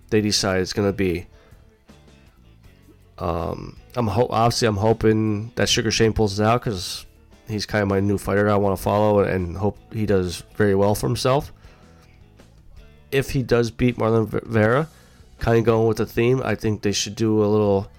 they 0.09 0.21
decide 0.21 0.61
it's 0.61 0.73
to 0.73 0.93
be. 0.93 1.27
Um, 3.17 3.77
I'm 3.95 4.07
ho- 4.07 4.27
obviously 4.29 4.67
I'm 4.67 4.77
hoping 4.77 5.51
that 5.55 5.69
Sugar 5.69 5.91
Shane 5.91 6.13
pulls 6.13 6.39
it 6.39 6.43
out 6.43 6.61
because 6.61 7.05
he's 7.47 7.65
kind 7.65 7.81
of 7.81 7.87
my 7.87 7.99
new 7.99 8.17
fighter 8.17 8.49
I 8.49 8.55
want 8.55 8.77
to 8.77 8.81
follow 8.81 9.19
and 9.19 9.57
hope 9.57 9.77
he 9.91 10.05
does 10.05 10.43
very 10.55 10.75
well 10.75 10.93
for 10.95 11.07
himself. 11.07 11.51
If 13.11 13.31
he 13.31 13.41
does 13.41 13.71
beat 13.71 13.97
Marlon 13.97 14.27
Vera, 14.45 14.87
kind 15.39 15.59
of 15.59 15.65
going 15.65 15.87
with 15.87 15.97
the 15.97 16.05
theme, 16.05 16.41
I 16.43 16.55
think 16.55 16.81
they 16.81 16.91
should 16.91 17.15
do 17.15 17.43
a 17.43 17.47
little 17.47 17.89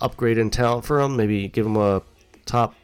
upgrade 0.00 0.38
in 0.38 0.50
talent 0.50 0.84
for 0.84 1.00
him. 1.00 1.16
Maybe 1.16 1.48
give 1.48 1.64
him 1.64 1.76
a 1.76 2.02
top 2.44 2.74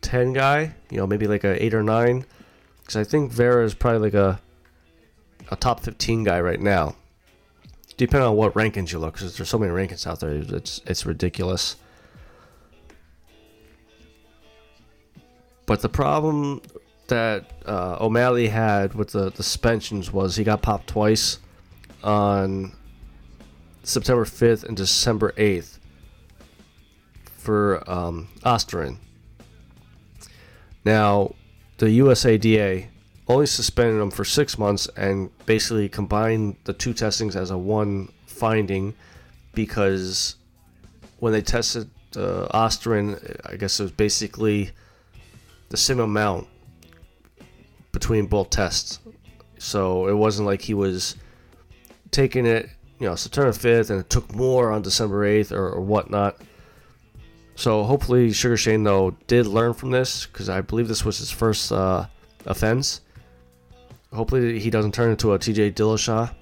10 0.00 0.32
guy, 0.32 0.74
you 0.90 0.96
know, 0.96 1.06
maybe 1.06 1.26
like 1.26 1.44
a 1.44 1.62
8 1.62 1.74
or 1.74 1.82
9. 1.82 2.24
Because 2.80 2.96
I 2.96 3.04
think 3.04 3.32
Vera 3.32 3.64
is 3.64 3.74
probably 3.74 4.00
like 4.00 4.14
a, 4.14 4.40
a 5.50 5.56
top 5.56 5.80
15 5.80 6.24
guy 6.24 6.40
right 6.40 6.60
now 6.60 6.94
depending 7.98 8.28
on 8.28 8.36
what 8.36 8.54
rankings 8.54 8.92
you 8.92 8.98
look, 8.98 9.14
because 9.14 9.36
there's 9.36 9.48
so 9.48 9.58
many 9.58 9.72
rankings 9.72 10.06
out 10.06 10.20
there, 10.20 10.30
it's 10.30 10.80
it's 10.86 11.04
ridiculous. 11.04 11.76
But 15.66 15.82
the 15.82 15.88
problem 15.90 16.62
that 17.08 17.52
uh, 17.66 17.98
O'Malley 18.00 18.48
had 18.48 18.94
with 18.94 19.10
the, 19.10 19.30
the 19.30 19.42
suspensions 19.42 20.10
was 20.10 20.36
he 20.36 20.44
got 20.44 20.62
popped 20.62 20.86
twice 20.86 21.40
on 22.02 22.72
September 23.82 24.24
5th 24.24 24.64
and 24.64 24.76
December 24.76 25.32
8th 25.32 25.78
for 27.36 27.82
um, 27.90 28.28
ostarine. 28.44 28.96
Now, 30.84 31.34
the 31.78 31.86
USADA 31.98 32.86
only 33.28 33.46
suspended 33.46 34.00
him 34.00 34.10
for 34.10 34.24
six 34.24 34.58
months 34.58 34.88
and 34.96 35.30
basically 35.44 35.88
combined 35.88 36.56
the 36.64 36.72
two 36.72 36.94
testings 36.94 37.36
as 37.36 37.50
a 37.50 37.58
one 37.58 38.10
finding 38.26 38.94
because 39.54 40.36
when 41.18 41.32
they 41.32 41.42
tested 41.42 41.90
uh, 42.16 42.48
ostarine, 42.54 43.40
I 43.44 43.56
guess 43.56 43.78
it 43.80 43.82
was 43.82 43.92
basically 43.92 44.70
the 45.68 45.76
same 45.76 46.00
amount 46.00 46.46
between 47.92 48.26
both 48.26 48.50
tests. 48.50 49.00
So 49.58 50.06
it 50.06 50.14
wasn't 50.14 50.46
like 50.46 50.62
he 50.62 50.74
was 50.74 51.16
taking 52.10 52.46
it, 52.46 52.70
you 52.98 53.08
know, 53.08 53.14
September 53.14 53.50
5th 53.50 53.90
and 53.90 54.00
it 54.00 54.08
took 54.08 54.34
more 54.34 54.72
on 54.72 54.82
December 54.82 55.26
8th 55.26 55.52
or, 55.52 55.68
or 55.68 55.80
whatnot. 55.82 56.40
So 57.56 57.82
hopefully 57.82 58.32
Sugar 58.32 58.56
Shane, 58.56 58.84
though, 58.84 59.16
did 59.26 59.46
learn 59.46 59.74
from 59.74 59.90
this 59.90 60.26
because 60.26 60.48
I 60.48 60.60
believe 60.60 60.88
this 60.88 61.04
was 61.04 61.18
his 61.18 61.30
first 61.30 61.72
uh, 61.72 62.06
offense 62.46 63.00
hopefully 64.12 64.58
he 64.58 64.70
doesn't 64.70 64.94
turn 64.94 65.10
into 65.10 65.32
a 65.32 65.38
TJ 65.38 65.74
Dillashaw 65.74 66.34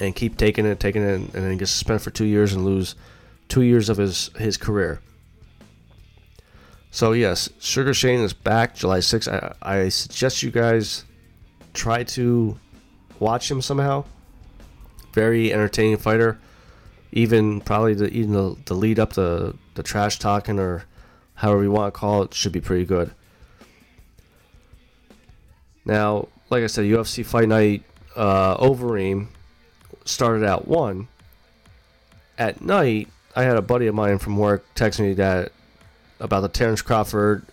and 0.00 0.14
keep 0.14 0.36
taking 0.36 0.66
it, 0.66 0.78
taking 0.78 1.02
it, 1.02 1.14
and 1.14 1.30
then 1.32 1.56
get 1.56 1.66
suspended 1.66 2.02
for 2.02 2.10
two 2.10 2.24
years 2.24 2.52
and 2.52 2.64
lose 2.64 2.94
two 3.48 3.62
years 3.62 3.88
of 3.88 3.96
his 3.96 4.30
his 4.36 4.56
career. 4.56 5.00
So 6.90 7.12
yes, 7.12 7.50
Sugar 7.58 7.92
Shane 7.92 8.20
is 8.20 8.32
back 8.32 8.74
July 8.74 8.98
6th. 8.98 9.28
I, 9.62 9.84
I 9.84 9.88
suggest 9.88 10.42
you 10.42 10.50
guys 10.50 11.04
try 11.74 12.02
to 12.02 12.58
watch 13.18 13.50
him 13.50 13.60
somehow. 13.60 14.04
Very 15.12 15.52
entertaining 15.52 15.98
fighter. 15.98 16.38
Even 17.12 17.60
probably 17.60 17.94
the 17.94 18.08
even 18.10 18.32
the, 18.32 18.56
the 18.66 18.74
lead 18.74 18.98
up 18.98 19.14
the 19.14 19.54
the 19.74 19.82
trash 19.82 20.18
talking 20.18 20.58
or 20.58 20.84
however 21.34 21.62
you 21.62 21.70
want 21.70 21.92
to 21.92 21.98
call 21.98 22.22
it 22.22 22.34
should 22.34 22.52
be 22.52 22.60
pretty 22.60 22.84
good. 22.84 23.12
Now, 25.84 26.28
like 26.50 26.62
I 26.62 26.66
said, 26.66 26.84
UFC 26.84 27.24
Fight 27.24 27.48
Night 27.48 27.82
uh, 28.16 28.56
Overeem 28.56 29.28
started 30.04 30.44
at 30.44 30.66
one. 30.66 31.08
At 32.38 32.60
night, 32.60 33.08
I 33.34 33.42
had 33.42 33.56
a 33.56 33.62
buddy 33.62 33.86
of 33.86 33.94
mine 33.94 34.18
from 34.18 34.36
work 34.36 34.64
text 34.74 35.00
me 35.00 35.12
that 35.14 35.52
about 36.20 36.40
the 36.40 36.48
Terrence 36.48 36.82
Crawford 36.82 37.44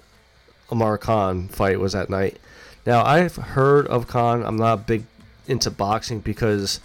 Amir 0.72 0.98
Khan 0.98 1.48
fight 1.48 1.80
was 1.80 1.94
at 1.96 2.10
night. 2.10 2.38
Now 2.86 3.04
I've 3.04 3.36
heard 3.36 3.88
of 3.88 4.08
Khan. 4.08 4.44
I'm 4.44 4.58
not 4.58 4.88
big 4.88 5.06
into 5.48 5.70
boxing 5.70 6.20
because 6.20 6.80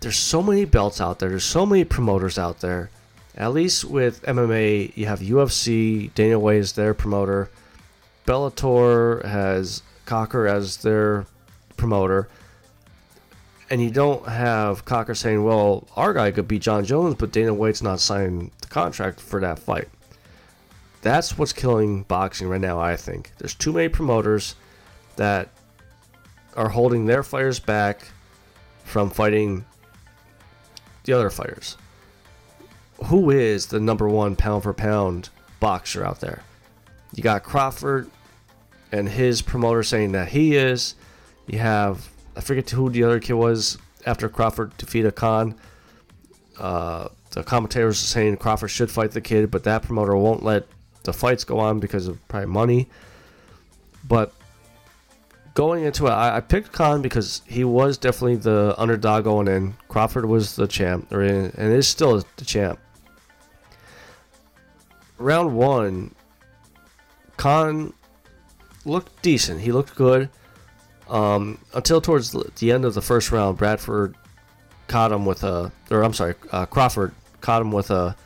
there's 0.00 0.16
so 0.16 0.42
many 0.42 0.64
belts 0.64 1.00
out 1.00 1.18
there. 1.18 1.30
There's 1.30 1.44
so 1.44 1.66
many 1.66 1.84
promoters 1.84 2.38
out 2.38 2.60
there. 2.60 2.90
At 3.36 3.52
least 3.52 3.84
with 3.84 4.22
MMA, 4.22 4.96
you 4.96 5.06
have 5.06 5.20
UFC. 5.20 6.12
Dana 6.14 6.38
White 6.38 6.56
is 6.56 6.72
their 6.72 6.94
promoter. 6.94 7.50
Bellator 8.26 9.24
has 9.24 9.82
Coker 10.12 10.46
as 10.46 10.76
their 10.76 11.24
promoter, 11.78 12.28
and 13.70 13.80
you 13.80 13.90
don't 13.90 14.28
have 14.28 14.84
Coker 14.84 15.14
saying, 15.14 15.42
"Well, 15.42 15.88
our 15.96 16.12
guy 16.12 16.30
could 16.32 16.46
beat 16.46 16.60
Jon 16.60 16.84
Jones, 16.84 17.14
but 17.14 17.32
Dana 17.32 17.54
White's 17.54 17.80
not 17.80 17.98
signing 17.98 18.50
the 18.60 18.66
contract 18.66 19.22
for 19.22 19.40
that 19.40 19.58
fight." 19.58 19.88
That's 21.00 21.38
what's 21.38 21.54
killing 21.54 22.02
boxing 22.02 22.50
right 22.50 22.60
now. 22.60 22.78
I 22.78 22.94
think 22.94 23.32
there's 23.38 23.54
too 23.54 23.72
many 23.72 23.88
promoters 23.88 24.54
that 25.16 25.48
are 26.58 26.68
holding 26.68 27.06
their 27.06 27.22
fighters 27.22 27.58
back 27.58 28.08
from 28.84 29.08
fighting 29.08 29.64
the 31.04 31.14
other 31.14 31.30
fighters. 31.30 31.78
Who 33.06 33.30
is 33.30 33.68
the 33.68 33.80
number 33.80 34.06
one 34.10 34.36
pound 34.36 34.64
for 34.64 34.74
pound 34.74 35.30
boxer 35.58 36.04
out 36.04 36.20
there? 36.20 36.42
You 37.14 37.22
got 37.22 37.44
Crawford, 37.44 38.10
and 38.92 39.08
his 39.08 39.42
promoter 39.42 39.82
saying 39.82 40.12
that 40.12 40.28
he 40.28 40.54
is. 40.54 40.94
You 41.46 41.58
have 41.58 42.10
I 42.36 42.40
forget 42.40 42.70
who 42.70 42.90
the 42.90 43.04
other 43.04 43.20
kid 43.20 43.34
was 43.34 43.78
after 44.06 44.28
Crawford 44.28 44.76
defeated 44.76 45.14
Khan. 45.14 45.54
Uh, 46.58 47.08
the 47.30 47.42
commentators 47.42 48.02
are 48.02 48.06
saying 48.06 48.36
Crawford 48.36 48.70
should 48.70 48.90
fight 48.90 49.12
the 49.12 49.20
kid, 49.20 49.50
but 49.50 49.64
that 49.64 49.82
promoter 49.82 50.16
won't 50.16 50.42
let 50.42 50.66
the 51.02 51.12
fights 51.12 51.44
go 51.44 51.58
on 51.58 51.80
because 51.80 52.06
of 52.06 52.26
probably 52.28 52.46
money. 52.46 52.88
But 54.04 54.32
going 55.54 55.84
into 55.84 56.06
it, 56.06 56.10
I, 56.10 56.36
I 56.36 56.40
picked 56.40 56.72
Khan 56.72 57.02
because 57.02 57.42
he 57.46 57.64
was 57.64 57.98
definitely 57.98 58.36
the 58.36 58.74
underdog 58.78 59.24
going 59.24 59.48
in. 59.48 59.74
Crawford 59.88 60.26
was 60.26 60.56
the 60.56 60.66
champ, 60.66 61.12
or 61.12 61.22
in, 61.22 61.52
and 61.56 61.72
is 61.72 61.88
still 61.88 62.22
the 62.36 62.44
champ. 62.44 62.78
Round 65.18 65.54
one, 65.54 66.14
Khan 67.36 67.92
looked 68.84 69.22
decent. 69.22 69.60
He 69.60 69.72
looked 69.72 69.94
good 69.94 70.28
um, 71.08 71.58
until 71.74 72.00
towards 72.00 72.32
the 72.32 72.72
end 72.72 72.84
of 72.84 72.94
the 72.94 73.02
first 73.02 73.30
round. 73.30 73.58
Bradford 73.58 74.14
caught 74.88 75.12
him 75.12 75.24
with 75.24 75.44
a, 75.44 75.72
or 75.90 76.02
I'm 76.02 76.14
sorry, 76.14 76.34
uh, 76.50 76.66
Crawford 76.66 77.14
caught 77.40 77.62
him 77.62 77.72
with 77.72 77.90
a, 77.90 78.16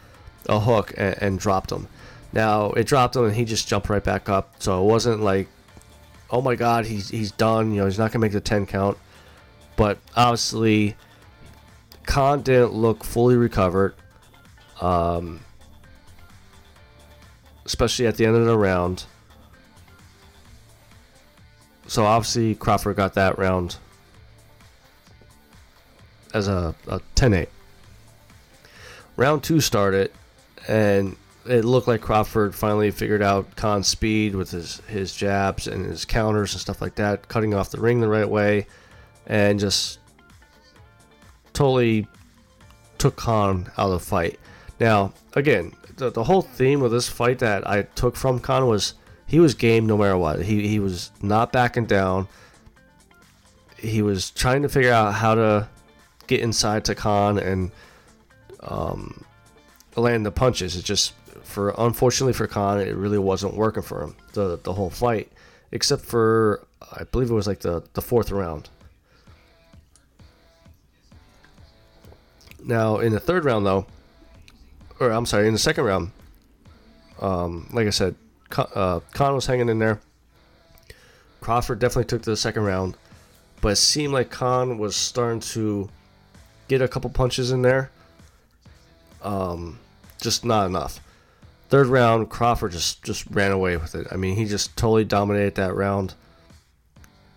a 0.49 0.61
hook 0.61 0.92
and, 0.97 1.16
and, 1.21 1.38
dropped 1.38 1.71
him. 1.71 1.88
Now 2.33 2.71
it 2.73 2.87
dropped 2.87 3.16
him 3.16 3.25
and 3.25 3.35
he 3.35 3.45
just 3.45 3.69
jumped 3.69 3.88
right 3.88 4.03
back 4.03 4.29
up. 4.29 4.62
So 4.62 4.83
it 4.83 4.87
wasn't 4.87 5.23
like, 5.23 5.49
oh 6.31 6.42
my 6.42 6.55
God, 6.57 6.87
he's 6.87 7.09
he's 7.09 7.33
done. 7.33 7.73
You 7.73 7.81
know, 7.81 7.87
he's 7.87 7.99
not 7.99 8.12
gonna 8.12 8.23
make 8.23 8.33
the 8.33 8.40
ten 8.40 8.66
count. 8.66 8.99
But 9.77 9.99
obviously, 10.16 10.97
Khan 12.05 12.42
didn't 12.42 12.73
look 12.73 13.05
fully 13.05 13.37
recovered. 13.37 13.95
Um, 14.81 15.40
especially 17.64 18.07
at 18.07 18.16
the 18.16 18.25
end 18.25 18.37
of 18.37 18.47
the 18.47 18.57
round 18.57 19.05
so 21.87 22.05
obviously 22.05 22.55
Crawford 22.55 22.96
got 22.96 23.14
that 23.14 23.38
round 23.38 23.77
as 26.35 26.49
a, 26.49 26.75
a 26.87 27.01
10-8. 27.14 27.49
Round 29.16 29.42
two 29.42 29.61
started, 29.61 30.12
and 30.68 31.16
it 31.46 31.64
looked 31.64 31.88
like 31.88 32.01
Crawford 32.01 32.55
finally 32.55 32.90
figured 32.90 33.22
out 33.22 33.57
Khan's 33.57 33.88
speed 33.88 34.35
with 34.35 34.51
his, 34.51 34.83
his 34.88 35.14
jabs 35.14 35.66
and 35.66 35.87
his 35.87 36.05
counters 36.05 36.53
and 36.53 36.61
stuff 36.61 36.83
like 36.83 36.96
that, 36.96 37.29
cutting 37.29 37.55
off 37.55 37.70
the 37.70 37.81
ring 37.81 38.01
the 38.01 38.09
right 38.09 38.29
way, 38.29 38.66
and 39.27 39.59
just 39.59 39.99
totally 41.53 42.07
took 42.99 43.16
Khan 43.16 43.70
out 43.79 43.87
of 43.87 43.92
the 43.92 43.99
fight. 44.01 44.38
Now, 44.79 45.14
again, 45.35 45.72
the, 45.96 46.11
the 46.11 46.25
whole 46.25 46.42
theme 46.42 46.83
of 46.83 46.90
this 46.90 47.09
fight 47.09 47.38
that 47.38 47.66
I 47.66 47.83
took 47.83 48.16
from 48.16 48.38
Khan 48.38 48.66
was 48.66 48.94
he 49.27 49.41
was 49.41 49.55
game 49.55 49.87
no 49.87 49.97
matter 49.97 50.17
what. 50.17 50.43
He, 50.43 50.69
he 50.69 50.79
was 50.79 51.11
not 51.21 51.53
backing 51.53 51.87
down. 51.87 52.29
He 53.77 54.03
was 54.03 54.31
trying 54.31 54.62
to 54.62 54.69
figure 54.69 54.93
out 54.93 55.15
how 55.15 55.35
to 55.35 55.69
get 56.27 56.41
inside 56.41 56.85
to 56.87 56.95
Khan 56.95 57.39
and 57.39 57.71
um, 58.61 59.25
land 59.97 60.25
the 60.25 60.31
punches. 60.31 60.77
It 60.77 60.85
just, 60.85 61.12
for 61.43 61.75
unfortunately 61.77 62.33
for 62.33 62.47
Khan, 62.47 62.81
it 62.81 62.95
really 62.95 63.19
wasn't 63.19 63.55
working 63.55 63.83
for 63.83 64.03
him 64.03 64.17
the 64.33 64.59
the 64.62 64.73
whole 64.73 64.91
fight, 64.91 65.31
except 65.73 66.05
for 66.05 66.67
I 66.93 67.05
believe 67.05 67.31
it 67.31 67.35
was 67.35 67.47
like 67.47 67.61
the 67.61 67.83
the 67.93 68.03
fourth 68.03 68.31
round. 68.31 68.69
Now 72.62 72.99
in 72.99 73.12
the 73.12 73.21
third 73.21 73.45
round 73.45 73.67
though, 73.67 73.87
or 74.99 75.11
I'm 75.11 75.27
sorry, 75.27 75.47
in 75.47 75.53
the 75.53 75.59
second 75.59 75.85
round, 75.85 76.11
um, 77.21 77.69
like 77.73 77.87
I 77.87 77.91
said, 77.91 78.17
uh, 78.57 79.01
Khan 79.13 79.35
was 79.35 79.47
hanging 79.47 79.69
in 79.69 79.79
there. 79.79 80.01
Crawford 81.41 81.79
definitely 81.79 82.05
took 82.05 82.23
to 82.23 82.31
the 82.31 82.37
second 82.37 82.65
round, 82.65 82.97
but 83.61 83.69
it 83.69 83.77
seemed 83.77 84.13
like 84.13 84.31
Khan 84.31 84.79
was 84.79 84.97
starting 84.97 85.41
to 85.41 85.89
get 86.69 86.83
a 86.83 86.89
couple 86.89 87.11
punches 87.11 87.51
in 87.51 87.63
there. 87.63 87.91
Um, 89.23 89.79
just 90.21 90.45
not 90.45 90.67
enough. 90.67 91.01
Third 91.69 91.87
round, 91.89 92.31
Crawford 92.31 92.73
just 92.73 93.03
just 93.03 93.27
ran 93.31 93.53
away 93.53 93.77
with 93.77 93.95
it. 93.95 94.07
I 94.11 94.17
mean, 94.17 94.37
he 94.37 94.45
just 94.45 94.77
totally 94.77 95.05
dominated 95.05 95.57
that 95.57 95.75
round. 95.75 96.15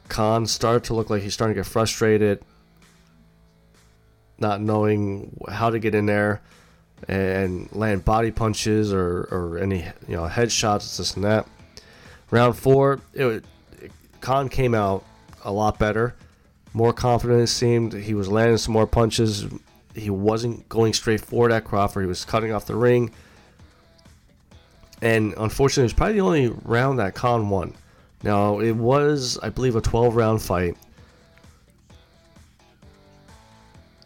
Khan 0.07 0.45
started 0.45 0.83
to 0.85 0.93
look 0.93 1.09
like 1.09 1.21
he's 1.21 1.33
starting 1.33 1.55
to 1.55 1.59
get 1.59 1.67
frustrated, 1.67 2.43
not 4.39 4.61
knowing 4.61 5.39
how 5.49 5.69
to 5.69 5.79
get 5.79 5.95
in 5.95 6.05
there 6.05 6.41
and 7.07 7.71
land 7.71 8.05
body 8.05 8.31
punches 8.31 8.93
or, 8.93 9.27
or 9.31 9.57
any 9.57 9.85
you 10.07 10.15
know 10.15 10.27
headshots, 10.27 10.97
this 10.97 11.15
and 11.15 11.23
that. 11.23 11.47
Round 12.31 12.57
four, 12.57 12.99
it, 13.13 13.43
Khan 14.21 14.49
came 14.49 14.75
out 14.75 15.03
a 15.43 15.51
lot 15.51 15.79
better, 15.79 16.15
more 16.73 16.93
confident. 16.93 17.41
It 17.41 17.47
seemed 17.47 17.93
he 17.93 18.13
was 18.13 18.27
landing 18.27 18.57
some 18.57 18.73
more 18.73 18.87
punches. 18.87 19.47
He 19.95 20.09
wasn't 20.09 20.69
going 20.69 20.93
straight 20.93 21.21
forward 21.21 21.51
at 21.51 21.63
Crawford. 21.63 22.03
He 22.03 22.07
was 22.07 22.25
cutting 22.25 22.51
off 22.51 22.65
the 22.65 22.75
ring. 22.75 23.11
And 25.01 25.33
unfortunately, 25.37 25.83
it 25.83 25.85
was 25.85 25.93
probably 25.93 26.13
the 26.15 26.21
only 26.21 26.47
round 26.63 26.99
that 26.99 27.15
Khan 27.15 27.49
won. 27.49 27.73
Now, 28.21 28.59
it 28.59 28.73
was, 28.73 29.39
I 29.41 29.49
believe, 29.49 29.75
a 29.75 29.81
12 29.81 30.15
round 30.15 30.41
fight. 30.41 30.75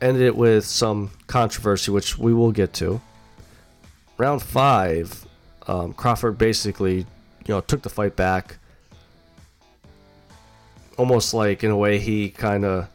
Ended 0.03 0.23
it 0.23 0.35
with 0.35 0.65
some 0.65 1.11
controversy, 1.27 1.89
which 1.89 2.17
we 2.17 2.33
will 2.33 2.51
get 2.51 2.73
to. 2.73 2.99
Round 4.17 4.41
five, 4.41 5.25
um, 5.65 5.93
Crawford 5.93 6.37
basically, 6.37 6.97
you 6.97 7.05
know, 7.47 7.61
took 7.61 7.83
the 7.83 7.89
fight 7.89 8.17
back. 8.17 8.57
Almost 10.97 11.33
like, 11.33 11.63
in 11.63 11.71
a 11.71 11.77
way, 11.77 11.99
he 11.99 12.29
kind 12.31 12.65
of 12.65 12.89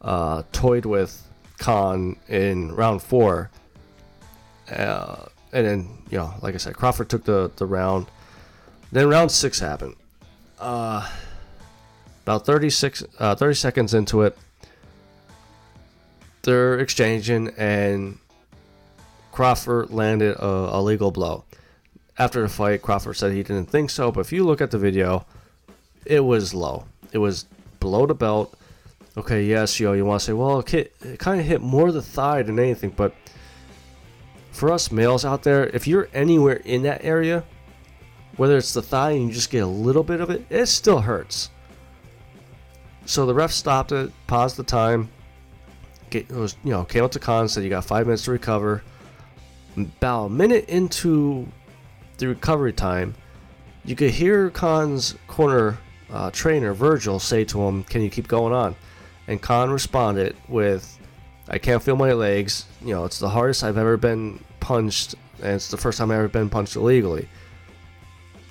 uh, 0.00 0.44
toyed 0.50 0.86
with 0.86 1.22
Khan 1.58 2.16
in 2.26 2.74
round 2.74 3.02
four. 3.02 3.50
Uh, 4.70 5.26
and 5.52 5.66
then, 5.66 5.98
you 6.10 6.16
know, 6.16 6.32
like 6.40 6.54
I 6.54 6.56
said, 6.56 6.74
Crawford 6.74 7.10
took 7.10 7.24
the, 7.24 7.50
the 7.56 7.66
round. 7.66 8.06
Then 8.90 9.10
round 9.10 9.30
six 9.30 9.60
happened. 9.60 9.96
Uh, 10.58 11.06
about 12.22 12.46
36, 12.46 13.04
uh, 13.18 13.34
30 13.34 13.54
seconds 13.54 13.92
into 13.92 14.22
it, 14.22 14.38
they're 16.46 16.78
exchanging, 16.78 17.48
and 17.58 18.18
Crawford 19.32 19.90
landed 19.90 20.36
a, 20.36 20.78
a 20.78 20.80
legal 20.80 21.10
blow. 21.10 21.44
After 22.18 22.40
the 22.40 22.48
fight, 22.48 22.80
Crawford 22.80 23.16
said 23.16 23.32
he 23.32 23.42
didn't 23.42 23.68
think 23.68 23.90
so, 23.90 24.10
but 24.10 24.20
if 24.20 24.32
you 24.32 24.44
look 24.44 24.62
at 24.62 24.70
the 24.70 24.78
video, 24.78 25.26
it 26.06 26.20
was 26.20 26.54
low. 26.54 26.86
It 27.12 27.18
was 27.18 27.44
below 27.80 28.06
the 28.06 28.14
belt. 28.14 28.56
Okay, 29.18 29.44
yes, 29.44 29.78
yo, 29.78 29.92
you 29.92 30.06
want 30.06 30.20
to 30.20 30.26
say, 30.26 30.32
well, 30.32 30.60
it, 30.60 30.94
it 31.02 31.18
kind 31.18 31.40
of 31.40 31.46
hit 31.46 31.60
more 31.60 31.92
the 31.92 32.00
thigh 32.00 32.42
than 32.42 32.58
anything, 32.58 32.90
but 32.90 33.14
for 34.52 34.72
us 34.72 34.90
males 34.90 35.24
out 35.24 35.42
there, 35.42 35.66
if 35.66 35.86
you're 35.86 36.08
anywhere 36.14 36.62
in 36.64 36.82
that 36.84 37.04
area, 37.04 37.44
whether 38.36 38.56
it's 38.56 38.72
the 38.72 38.82
thigh 38.82 39.10
and 39.10 39.28
you 39.28 39.32
just 39.34 39.50
get 39.50 39.62
a 39.62 39.66
little 39.66 40.02
bit 40.02 40.20
of 40.20 40.30
it, 40.30 40.46
it 40.48 40.66
still 40.66 41.00
hurts. 41.00 41.50
So 43.04 43.26
the 43.26 43.34
ref 43.34 43.52
stopped 43.52 43.92
it, 43.92 44.10
paused 44.26 44.56
the 44.56 44.62
time. 44.62 45.10
It 46.16 46.30
was 46.30 46.56
you 46.64 46.70
know 46.70 46.84
came 46.84 47.04
up 47.04 47.12
to 47.12 47.18
Khan 47.18 47.48
said 47.48 47.62
you 47.62 47.68
got 47.70 47.84
five 47.84 48.06
minutes 48.06 48.24
to 48.24 48.30
recover. 48.30 48.82
About 49.76 50.26
a 50.26 50.30
minute 50.30 50.66
into 50.70 51.46
the 52.16 52.28
recovery 52.28 52.72
time, 52.72 53.14
you 53.84 53.94
could 53.94 54.10
hear 54.10 54.48
Khan's 54.48 55.14
corner 55.28 55.76
uh, 56.10 56.30
trainer 56.30 56.72
Virgil 56.72 57.18
say 57.18 57.44
to 57.44 57.62
him, 57.62 57.84
"Can 57.84 58.00
you 58.00 58.08
keep 58.08 58.28
going 58.28 58.54
on?" 58.54 58.74
And 59.28 59.42
Khan 59.42 59.70
responded 59.70 60.36
with, 60.48 60.98
"I 61.48 61.58
can't 61.58 61.82
feel 61.82 61.96
my 61.96 62.12
legs. 62.12 62.64
You 62.80 62.94
know, 62.94 63.04
it's 63.04 63.18
the 63.18 63.28
hardest 63.28 63.62
I've 63.62 63.76
ever 63.76 63.98
been 63.98 64.40
punched, 64.60 65.16
and 65.42 65.56
it's 65.56 65.68
the 65.68 65.76
first 65.76 65.98
time 65.98 66.10
I've 66.10 66.18
ever 66.18 66.28
been 66.28 66.48
punched 66.48 66.76
illegally." 66.76 67.28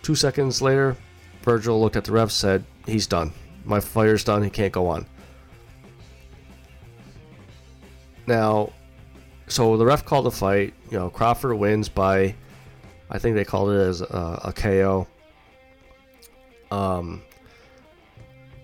Two 0.03 0.13
seconds 0.13 0.61
later, 0.61 0.95
Virgil 1.41 1.81
looked 1.81 1.95
at 1.95 2.03
the 2.03 2.11
ref, 2.11 2.29
said, 2.29 2.63
"He's 2.85 3.07
done. 3.07 3.33
My 3.63 3.79
fire's 3.79 4.23
done. 4.23 4.43
He 4.43 4.51
can't 4.51 4.71
go 4.71 4.85
on." 4.85 5.07
Now, 8.27 8.71
so 9.47 9.77
the 9.77 9.85
ref 9.85 10.05
called 10.05 10.25
the 10.25 10.31
fight. 10.31 10.73
You 10.89 10.97
know, 10.97 11.09
Crawford 11.09 11.57
wins 11.57 11.89
by, 11.89 12.35
I 13.09 13.19
think 13.19 13.35
they 13.35 13.45
called 13.45 13.71
it 13.71 13.79
as 13.79 14.01
a, 14.01 14.41
a 14.45 14.53
KO. 14.53 15.07
Um, 16.71 17.21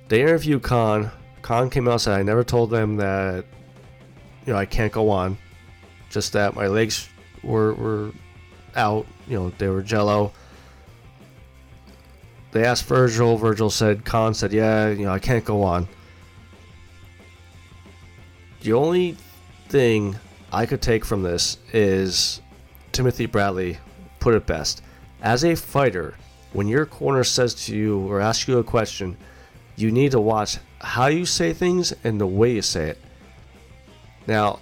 they 0.08 0.22
interviewed 0.22 0.64
Khan. 0.64 1.12
Khan 1.42 1.70
came 1.70 1.88
out 1.88 1.94
and 1.94 2.02
said, 2.02 2.20
"I 2.20 2.24
never 2.24 2.44
told 2.44 2.70
them 2.70 2.98
that, 2.98 3.46
you 4.46 4.54
know, 4.54 4.60
I 4.60 4.66
can't 4.66 4.92
go 4.92 5.10
on. 5.10 5.38
Just 6.10 6.34
that 6.34 6.56
my 6.56 6.68
legs 6.68 7.08
were 7.44 7.74
were 7.76 8.12
out. 8.76 9.06
You 9.28 9.40
know, 9.40 9.50
they 9.58 9.70
were 9.70 9.82
jello." 9.82 10.34
They 12.52 12.66
asked 12.66 12.86
Virgil. 12.86 13.38
Virgil 13.38 13.70
said, 13.70 14.04
"Khan 14.04 14.34
said, 14.34 14.52
yeah, 14.52 14.90
you 14.90 15.06
know, 15.06 15.14
I 15.14 15.20
can't 15.20 15.46
go 15.46 15.64
on." 15.64 15.88
The 18.62 18.74
only 18.74 19.18
thing 19.72 20.18
I 20.52 20.66
could 20.66 20.82
take 20.82 21.06
from 21.06 21.24
this 21.24 21.58
is 21.72 22.42
Timothy 22.92 23.26
Bradley 23.26 23.78
put 24.20 24.34
it 24.36 24.46
best. 24.46 24.84
As 25.22 25.46
a 25.46 25.56
fighter, 25.56 26.16
when 26.52 26.68
your 26.68 26.86
corner 26.86 27.24
says 27.24 27.54
to 27.66 27.76
you 27.76 28.06
or 28.06 28.20
asks 28.20 28.50
you 28.50 28.58
a 28.58 28.66
question, 28.66 29.16
you 29.78 29.90
need 29.90 30.12
to 30.12 30.20
watch 30.20 30.58
how 30.80 31.08
you 31.08 31.26
say 31.26 31.54
things 31.54 31.94
and 32.04 32.20
the 32.20 32.28
way 32.28 32.52
you 32.52 32.62
say 32.62 32.90
it. 32.90 32.98
Now, 34.28 34.60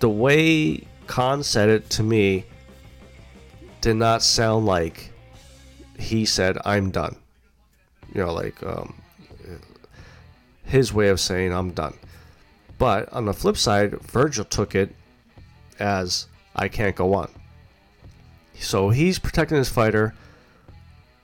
the 0.00 0.10
way 0.10 0.86
Khan 1.06 1.42
said 1.42 1.70
it 1.70 1.88
to 1.90 2.02
me 2.02 2.44
did 3.80 3.94
not 3.94 4.22
sound 4.22 4.66
like 4.66 5.12
he 5.98 6.26
said, 6.26 6.58
I'm 6.66 6.90
done. 6.90 7.16
You 8.14 8.20
know, 8.24 8.34
like 8.34 8.62
um, 8.62 9.00
his 10.64 10.92
way 10.92 11.08
of 11.08 11.20
saying, 11.20 11.54
I'm 11.54 11.70
done. 11.70 11.96
But 12.80 13.12
on 13.12 13.26
the 13.26 13.34
flip 13.34 13.58
side, 13.58 14.00
Virgil 14.00 14.46
took 14.46 14.74
it 14.74 14.96
as 15.78 16.28
I 16.56 16.68
can't 16.68 16.96
go 16.96 17.12
on. 17.12 17.30
So 18.58 18.88
he's 18.88 19.18
protecting 19.18 19.58
his 19.58 19.68
fighter. 19.68 20.14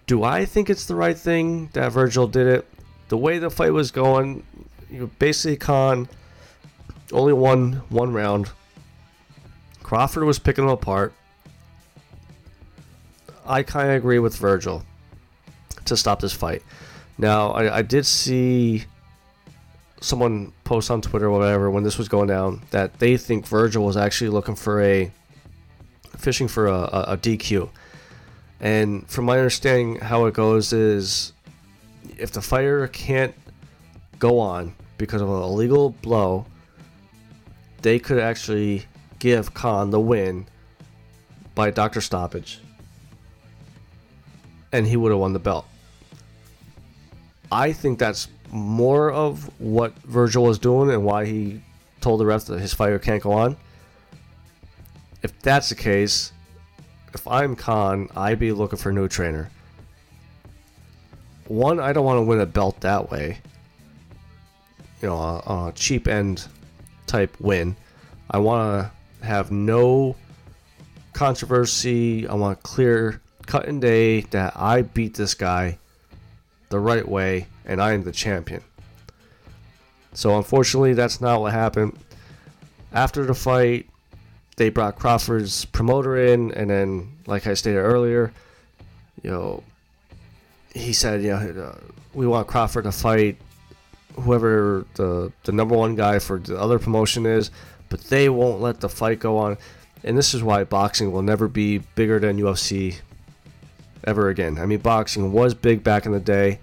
Do 0.06 0.22
I 0.22 0.44
think 0.44 0.68
it's 0.68 0.84
the 0.84 0.94
right 0.94 1.16
thing 1.16 1.70
that 1.72 1.92
Virgil 1.92 2.28
did 2.28 2.46
it? 2.46 2.68
The 3.08 3.16
way 3.16 3.38
the 3.38 3.48
fight 3.48 3.72
was 3.72 3.90
going, 3.90 4.44
you 4.90 5.10
basically 5.18 5.56
Khan 5.56 6.10
only 7.10 7.32
won 7.32 7.84
one 7.88 8.12
round. 8.12 8.50
Crawford 9.82 10.24
was 10.24 10.38
picking 10.38 10.64
him 10.64 10.70
apart. 10.70 11.14
I 13.46 13.62
kind 13.62 13.88
of 13.88 13.96
agree 13.96 14.18
with 14.18 14.36
Virgil 14.36 14.84
to 15.86 15.96
stop 15.96 16.20
this 16.20 16.34
fight. 16.34 16.62
Now, 17.16 17.52
I, 17.52 17.78
I 17.78 17.82
did 17.82 18.04
see 18.04 18.84
someone 20.06 20.52
post 20.62 20.90
on 20.90 21.02
Twitter 21.02 21.26
or 21.26 21.30
whatever 21.30 21.68
when 21.68 21.82
this 21.82 21.98
was 21.98 22.08
going 22.08 22.28
down 22.28 22.62
that 22.70 22.98
they 23.00 23.16
think 23.16 23.46
Virgil 23.46 23.84
was 23.84 23.96
actually 23.96 24.30
looking 24.30 24.54
for 24.54 24.80
a 24.80 25.10
fishing 26.16 26.46
for 26.46 26.68
a, 26.68 26.78
a, 26.78 27.04
a 27.08 27.16
DQ. 27.16 27.68
And 28.60 29.06
from 29.08 29.24
my 29.24 29.36
understanding, 29.36 29.96
how 29.96 30.26
it 30.26 30.34
goes 30.34 30.72
is 30.72 31.32
if 32.16 32.30
the 32.30 32.40
fighter 32.40 32.86
can't 32.88 33.34
go 34.18 34.38
on 34.38 34.74
because 34.96 35.20
of 35.20 35.28
an 35.28 35.42
illegal 35.42 35.90
blow, 35.90 36.46
they 37.82 37.98
could 37.98 38.20
actually 38.20 38.84
give 39.18 39.54
Khan 39.54 39.90
the 39.90 40.00
win 40.00 40.46
by 41.54 41.70
doctor 41.70 42.00
stoppage. 42.00 42.60
And 44.72 44.86
he 44.86 44.96
would 44.96 45.10
have 45.10 45.20
won 45.20 45.32
the 45.32 45.38
belt. 45.38 45.66
I 47.50 47.72
think 47.72 47.98
that's 47.98 48.28
more 48.52 49.10
of 49.10 49.50
what 49.60 49.96
Virgil 49.98 50.44
was 50.44 50.58
doing 50.58 50.90
and 50.90 51.04
why 51.04 51.26
he 51.26 51.62
told 52.00 52.20
the 52.20 52.26
ref 52.26 52.44
that 52.46 52.60
his 52.60 52.74
fighter 52.74 52.98
can't 52.98 53.22
go 53.22 53.32
on. 53.32 53.56
If 55.22 55.40
that's 55.42 55.68
the 55.68 55.74
case, 55.74 56.32
if 57.14 57.26
I'm 57.26 57.56
Khan, 57.56 58.08
I'd 58.16 58.38
be 58.38 58.52
looking 58.52 58.78
for 58.78 58.90
a 58.90 58.92
new 58.92 59.08
trainer. 59.08 59.50
One, 61.48 61.80
I 61.80 61.92
don't 61.92 62.04
want 62.04 62.18
to 62.18 62.22
win 62.22 62.40
a 62.40 62.46
belt 62.46 62.80
that 62.80 63.10
way. 63.10 63.38
You 65.00 65.08
know, 65.08 65.16
a, 65.16 65.68
a 65.68 65.72
cheap 65.74 66.08
end 66.08 66.46
type 67.06 67.36
win. 67.40 67.76
I 68.30 68.38
want 68.38 68.90
to 69.20 69.26
have 69.26 69.50
no 69.50 70.16
controversy. 71.12 72.26
I 72.26 72.34
want 72.34 72.62
clear 72.62 73.20
cut 73.46 73.66
and 73.66 73.80
day 73.80 74.22
that 74.22 74.54
I 74.56 74.82
beat 74.82 75.14
this 75.14 75.34
guy 75.34 75.78
the 76.68 76.78
right 76.78 77.06
way 77.06 77.46
and 77.64 77.80
I 77.80 77.92
am 77.92 78.02
the 78.02 78.12
champion. 78.12 78.62
So 80.12 80.36
unfortunately, 80.36 80.94
that's 80.94 81.20
not 81.20 81.40
what 81.40 81.52
happened. 81.52 81.98
After 82.92 83.24
the 83.24 83.34
fight, 83.34 83.88
they 84.56 84.70
brought 84.70 84.96
Crawford's 84.96 85.66
promoter 85.66 86.16
in, 86.16 86.52
and 86.52 86.70
then, 86.70 87.12
like 87.26 87.46
I 87.46 87.52
stated 87.54 87.78
earlier, 87.78 88.32
you 89.22 89.30
know, 89.30 89.62
he 90.74 90.92
said, 90.92 91.22
you 91.22 91.30
know, 91.30 91.36
uh, 91.36 91.78
we 92.14 92.26
want 92.26 92.46
Crawford 92.46 92.84
to 92.84 92.92
fight 92.92 93.36
whoever 94.14 94.86
the 94.94 95.30
the 95.44 95.52
number 95.52 95.76
one 95.76 95.94
guy 95.94 96.18
for 96.18 96.38
the 96.38 96.58
other 96.58 96.78
promotion 96.78 97.26
is, 97.26 97.50
but 97.90 98.00
they 98.04 98.28
won't 98.28 98.62
let 98.62 98.80
the 98.80 98.88
fight 98.88 99.20
go 99.20 99.36
on. 99.36 99.58
And 100.02 100.16
this 100.16 100.32
is 100.32 100.42
why 100.42 100.64
boxing 100.64 101.12
will 101.12 101.22
never 101.22 101.48
be 101.48 101.78
bigger 101.78 102.18
than 102.18 102.38
UFC 102.38 103.00
ever 104.06 104.28
again. 104.28 104.58
I 104.58 104.66
mean, 104.66 104.78
boxing 104.78 105.32
was 105.32 105.54
big 105.54 105.82
back 105.82 106.06
in 106.06 106.12
the 106.12 106.20
day, 106.20 106.58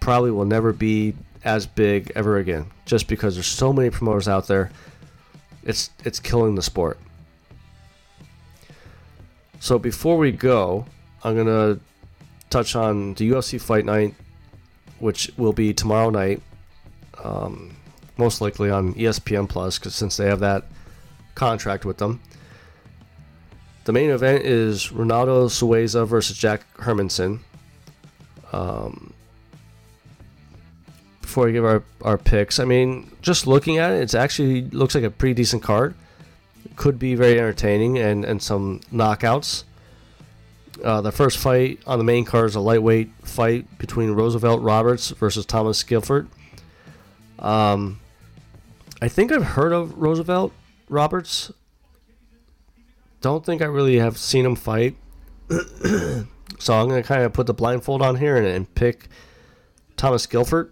probably 0.00 0.30
will 0.30 0.44
never 0.44 0.72
be 0.72 1.14
as 1.44 1.66
big 1.66 2.12
ever 2.14 2.38
again, 2.38 2.66
just 2.84 3.08
because 3.08 3.34
there's 3.34 3.46
so 3.46 3.72
many 3.72 3.90
promoters 3.90 4.28
out 4.28 4.46
there. 4.46 4.70
It's 5.62 5.90
it's 6.04 6.18
killing 6.18 6.54
the 6.54 6.62
sport. 6.62 6.98
So 9.60 9.78
before 9.78 10.16
we 10.16 10.32
go, 10.32 10.86
I'm 11.22 11.36
gonna 11.36 11.78
touch 12.48 12.74
on 12.74 13.14
the 13.14 13.30
UFC 13.30 13.60
Fight 13.60 13.84
Night, 13.84 14.14
which 14.98 15.30
will 15.36 15.52
be 15.52 15.74
tomorrow 15.74 16.10
night, 16.10 16.42
um, 17.22 17.76
most 18.16 18.40
likely 18.40 18.70
on 18.70 18.94
ESPN 18.94 19.48
Plus, 19.48 19.78
because 19.78 19.94
since 19.94 20.16
they 20.16 20.26
have 20.26 20.40
that 20.40 20.64
contract 21.34 21.84
with 21.84 21.98
them. 21.98 22.20
The 23.90 23.94
main 23.94 24.10
event 24.10 24.44
is 24.44 24.90
Ronaldo 24.90 25.50
Souza 25.50 26.04
versus 26.04 26.38
Jack 26.38 26.64
Hermansson. 26.76 27.40
Um, 28.52 29.12
before 31.20 31.46
we 31.46 31.52
give 31.52 31.64
our, 31.64 31.82
our 32.02 32.16
picks, 32.16 32.60
I 32.60 32.64
mean, 32.66 33.10
just 33.20 33.48
looking 33.48 33.78
at 33.78 33.90
it, 33.90 34.02
it 34.02 34.14
actually 34.14 34.62
looks 34.70 34.94
like 34.94 35.02
a 35.02 35.10
pretty 35.10 35.34
decent 35.34 35.64
card. 35.64 35.96
Could 36.76 37.00
be 37.00 37.16
very 37.16 37.40
entertaining 37.40 37.98
and, 37.98 38.24
and 38.24 38.40
some 38.40 38.78
knockouts. 38.92 39.64
Uh, 40.84 41.00
the 41.00 41.10
first 41.10 41.38
fight 41.38 41.80
on 41.84 41.98
the 41.98 42.04
main 42.04 42.24
card 42.24 42.46
is 42.46 42.54
a 42.54 42.60
lightweight 42.60 43.10
fight 43.22 43.76
between 43.78 44.12
Roosevelt 44.12 44.62
Roberts 44.62 45.10
versus 45.10 45.44
Thomas 45.44 45.82
Gilfert. 45.82 46.28
Um, 47.40 47.98
I 49.02 49.08
think 49.08 49.32
I've 49.32 49.42
heard 49.42 49.72
of 49.72 49.98
Roosevelt 49.98 50.52
Roberts. 50.88 51.50
Don't 53.20 53.44
think 53.44 53.60
I 53.62 53.66
really 53.66 53.98
have 53.98 54.16
seen 54.16 54.46
him 54.46 54.56
fight. 54.56 54.96
so 55.50 56.74
I'm 56.74 56.88
going 56.88 57.02
to 57.02 57.06
kind 57.06 57.22
of 57.22 57.32
put 57.32 57.46
the 57.46 57.54
blindfold 57.54 58.02
on 58.02 58.16
here 58.16 58.36
and, 58.36 58.46
and 58.46 58.74
pick 58.74 59.08
Thomas 59.96 60.26
Gilfert. 60.26 60.70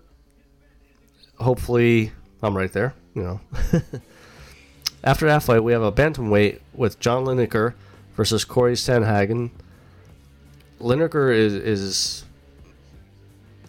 Hopefully, 1.36 2.12
I'm 2.42 2.56
right 2.56 2.72
there, 2.72 2.94
you 3.14 3.22
know. 3.22 3.40
After 5.04 5.26
that 5.26 5.42
fight, 5.42 5.62
we 5.62 5.72
have 5.72 5.82
a 5.82 5.92
bantamweight 5.92 6.60
with 6.74 6.98
John 6.98 7.24
Lineker 7.24 7.74
versus 8.14 8.44
Cory 8.44 8.74
Sandhagen. 8.74 9.50
Lineker 10.80 11.34
is 11.34 11.54
is 11.54 12.24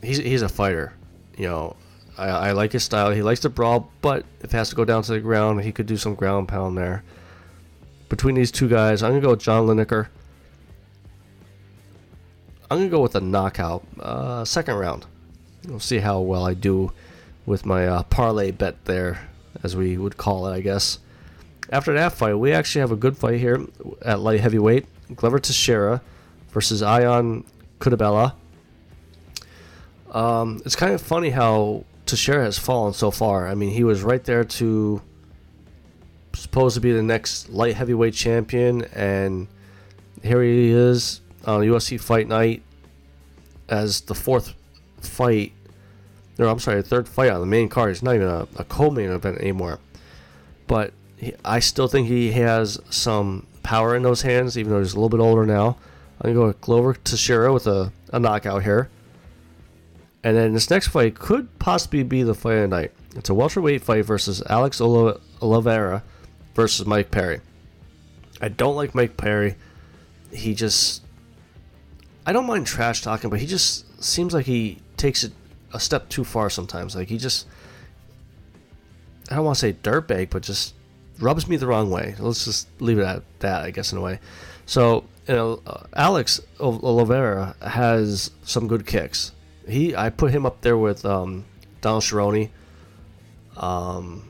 he's 0.02 0.18
he's 0.18 0.42
a 0.42 0.50
fighter. 0.50 0.94
You 1.38 1.48
know, 1.48 1.76
I, 2.18 2.28
I 2.28 2.52
like 2.54 2.72
his 2.72 2.84
style. 2.84 3.12
He 3.12 3.22
likes 3.22 3.42
to 3.42 3.50
brawl, 3.50 3.92
but 4.02 4.26
if 4.40 4.46
it 4.46 4.52
has 4.52 4.70
to 4.70 4.76
go 4.76 4.86
down 4.86 5.04
to 5.04 5.12
the 5.12 5.20
ground, 5.20 5.62
he 5.62 5.72
could 5.72 5.86
do 5.86 5.98
some 5.98 6.16
ground 6.16 6.48
pound 6.48 6.78
there. 6.78 7.04
Between 8.10 8.36
these 8.36 8.52
two 8.52 8.68
guys, 8.68 9.04
I'm 9.04 9.12
gonna 9.12 9.22
go 9.22 9.30
with 9.32 9.40
John 9.40 9.68
Lineker. 9.68 10.08
I'm 12.70 12.80
gonna 12.80 12.90
go 12.90 13.02
with 13.02 13.16
a 13.16 13.22
knockout, 13.22 13.84
uh, 14.00 14.44
second 14.46 14.76
round. 14.76 15.06
We'll 15.68 15.80
see 15.80 16.00
how 16.00 16.20
well 16.20 16.46
I 16.46 16.56
do 16.56 16.92
with 17.46 17.66
my 17.66 17.88
uh, 17.88 18.04
parlay 18.04 18.52
bet 18.52 18.86
there, 18.86 19.30
as 19.64 19.76
we 19.76 19.98
would 19.98 20.18
call 20.18 20.48
it, 20.48 20.54
I 20.54 20.62
guess. 20.62 21.00
After 21.72 21.94
that 21.94 22.14
fight, 22.14 22.34
we 22.34 22.52
actually 22.52 22.82
have 22.82 22.92
a 22.92 22.96
good 22.96 23.16
fight 23.16 23.40
here 23.40 23.64
at 24.04 24.20
light 24.20 24.40
heavyweight. 24.40 24.86
Glover 25.16 25.40
Teixeira 25.40 26.02
versus 26.50 26.82
Ion 26.82 27.44
Cutelaba. 27.80 28.34
Um, 30.12 30.62
it's 30.66 30.76
kind 30.76 30.94
of 30.94 31.02
funny 31.02 31.30
how 31.30 31.86
Teixeira 32.08 32.44
has 32.44 32.58
fallen 32.58 32.94
so 32.94 33.12
far. 33.12 33.48
I 33.48 33.54
mean, 33.54 33.70
he 33.72 33.84
was 33.84 34.02
right 34.02 34.24
there 34.24 34.44
to 34.44 35.02
supposed 36.50 36.74
to 36.74 36.82
be 36.82 36.92
the 36.92 37.04
next 37.04 37.50
light 37.50 37.76
heavyweight 37.76 38.16
champion, 38.16 38.84
and 38.86 39.48
here 40.24 40.42
he 40.42 40.72
is 40.72 41.22
on 41.46 41.62
UFC 41.62 42.00
Fight 42.00 42.28
Night 42.28 42.64
as 43.68 44.02
the 44.02 44.16
fourth 44.16 44.56
fight. 45.00 45.54
No, 46.40 46.50
I'm 46.50 46.58
sorry, 46.58 46.82
the 46.82 46.88
third 46.88 47.08
fight 47.08 47.30
on 47.30 47.40
the 47.40 47.46
main 47.46 47.70
card. 47.70 47.92
It's 47.92 48.02
not 48.02 48.16
even 48.16 48.28
a, 48.28 48.48
a 48.56 48.64
co-main 48.64 49.12
event 49.12 49.38
anymore. 49.38 49.80
But 50.66 50.94
he, 51.18 51.36
I 51.46 51.60
still 51.60 51.88
think 51.88 52.08
he 52.08 52.32
has 52.32 52.80
some 52.90 53.46
power 53.62 53.96
in 53.96 54.02
those 54.02 54.24
hands, 54.24 54.58
even 54.58 54.72
though 54.72 54.80
he's 54.80 54.94
a 54.94 54.96
little 54.96 55.10
bit 55.10 55.20
older 55.20 55.46
now. 55.46 55.78
I'm 56.20 56.34
gonna 56.34 56.34
go 56.34 56.48
with 56.48 56.62
Glover 56.62 56.96
Teixeira 56.96 57.54
with 57.54 57.68
a, 57.68 57.92
a 58.12 58.20
knockout 58.20 58.64
here. 58.64 58.90
And 60.24 60.36
then 60.36 60.54
this 60.54 60.70
next 60.72 60.88
fight 60.88 61.14
could 61.14 61.60
possibly 61.60 62.02
be 62.02 62.24
the 62.24 62.34
fight 62.34 62.56
of 62.56 62.70
the 62.70 62.76
night. 62.76 62.92
It's 63.16 63.30
a 63.30 63.36
welterweight 63.36 63.84
fight 63.84 64.04
versus 64.04 64.42
Alex 64.50 64.82
Oliveira 64.82 66.04
versus 66.56 66.86
Mike 66.86 67.12
Perry. 67.12 67.42
I 68.42 68.50
don't 68.50 68.76
like 68.76 68.96
Mike 68.96 69.18
Perry. 69.18 69.56
He 70.32 70.54
just. 70.54 71.04
I 72.26 72.34
don't 72.34 72.46
mind 72.46 72.68
trash 72.68 73.02
talking, 73.02 73.30
but 73.30 73.40
he 73.40 73.48
just 73.48 74.04
seems 74.04 74.34
like 74.34 74.46
he 74.46 74.80
takes 74.98 75.24
it 75.24 75.34
a 75.74 75.80
step 75.80 76.10
too 76.10 76.24
far 76.24 76.50
sometimes. 76.50 76.96
Like 76.96 77.10
he 77.10 77.18
just. 77.18 77.48
I 79.32 79.36
don't 79.36 79.46
want 79.46 79.58
to 79.58 79.60
say 79.60 79.74
dirtbag, 79.74 80.30
but 80.32 80.44
just 80.44 80.74
rubs 81.20 81.48
me 81.48 81.58
the 81.58 81.68
wrong 81.68 81.92
way. 81.92 82.16
Let's 82.20 82.46
just 82.46 82.68
leave 82.80 83.00
it 83.00 83.06
at 83.06 83.24
that, 83.40 83.64
I 83.64 83.72
guess, 83.72 83.92
in 83.92 83.98
a 83.98 84.02
way. 84.02 84.20
So, 84.66 85.04
you 85.28 85.36
know, 85.36 85.62
uh, 85.68 85.84
Alex 85.96 86.42
Oliveira 86.60 87.56
has 87.62 88.32
some 88.44 88.68
good 88.68 88.88
kicks. 88.88 89.32
He, 89.68 89.96
I 89.96 90.10
put 90.10 90.32
him 90.32 90.46
up 90.46 90.62
there 90.62 90.78
with 90.78 91.06
um, 91.06 91.46
Donald 91.82 92.04
Cerrone. 92.04 92.50
Um, 93.58 94.29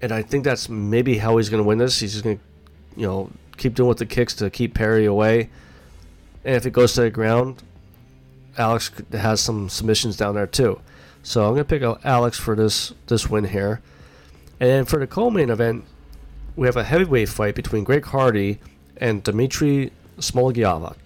and 0.00 0.12
I 0.12 0.22
think 0.22 0.44
that's 0.44 0.68
maybe 0.68 1.18
how 1.18 1.36
he's 1.36 1.48
going 1.48 1.62
to 1.62 1.66
win 1.66 1.78
this. 1.78 2.00
He's 2.00 2.12
just 2.12 2.24
going 2.24 2.38
to, 2.38 2.44
you 3.00 3.06
know, 3.06 3.30
keep 3.56 3.74
doing 3.74 3.88
with 3.88 3.98
the 3.98 4.06
kicks 4.06 4.34
to 4.34 4.50
keep 4.50 4.74
Perry 4.74 5.04
away. 5.06 5.50
And 6.44 6.54
if 6.54 6.66
it 6.66 6.72
goes 6.72 6.94
to 6.94 7.02
the 7.02 7.10
ground, 7.10 7.62
Alex 8.56 8.90
has 9.12 9.40
some 9.40 9.68
submissions 9.68 10.16
down 10.16 10.34
there 10.34 10.46
too. 10.46 10.80
So 11.22 11.42
I'm 11.42 11.52
going 11.52 11.64
to 11.64 11.64
pick 11.64 11.82
out 11.82 12.00
Alex 12.04 12.38
for 12.38 12.54
this 12.54 12.92
this 13.06 13.28
win 13.28 13.44
here. 13.44 13.80
And 14.60 14.88
for 14.88 14.98
the 14.98 15.06
co-main 15.06 15.50
event, 15.50 15.84
we 16.56 16.66
have 16.66 16.76
a 16.76 16.84
heavyweight 16.84 17.28
fight 17.28 17.54
between 17.54 17.84
Greg 17.84 18.04
Hardy 18.06 18.58
and 18.96 19.22
Dmitry 19.22 19.92
Smoliakov. 20.18 20.96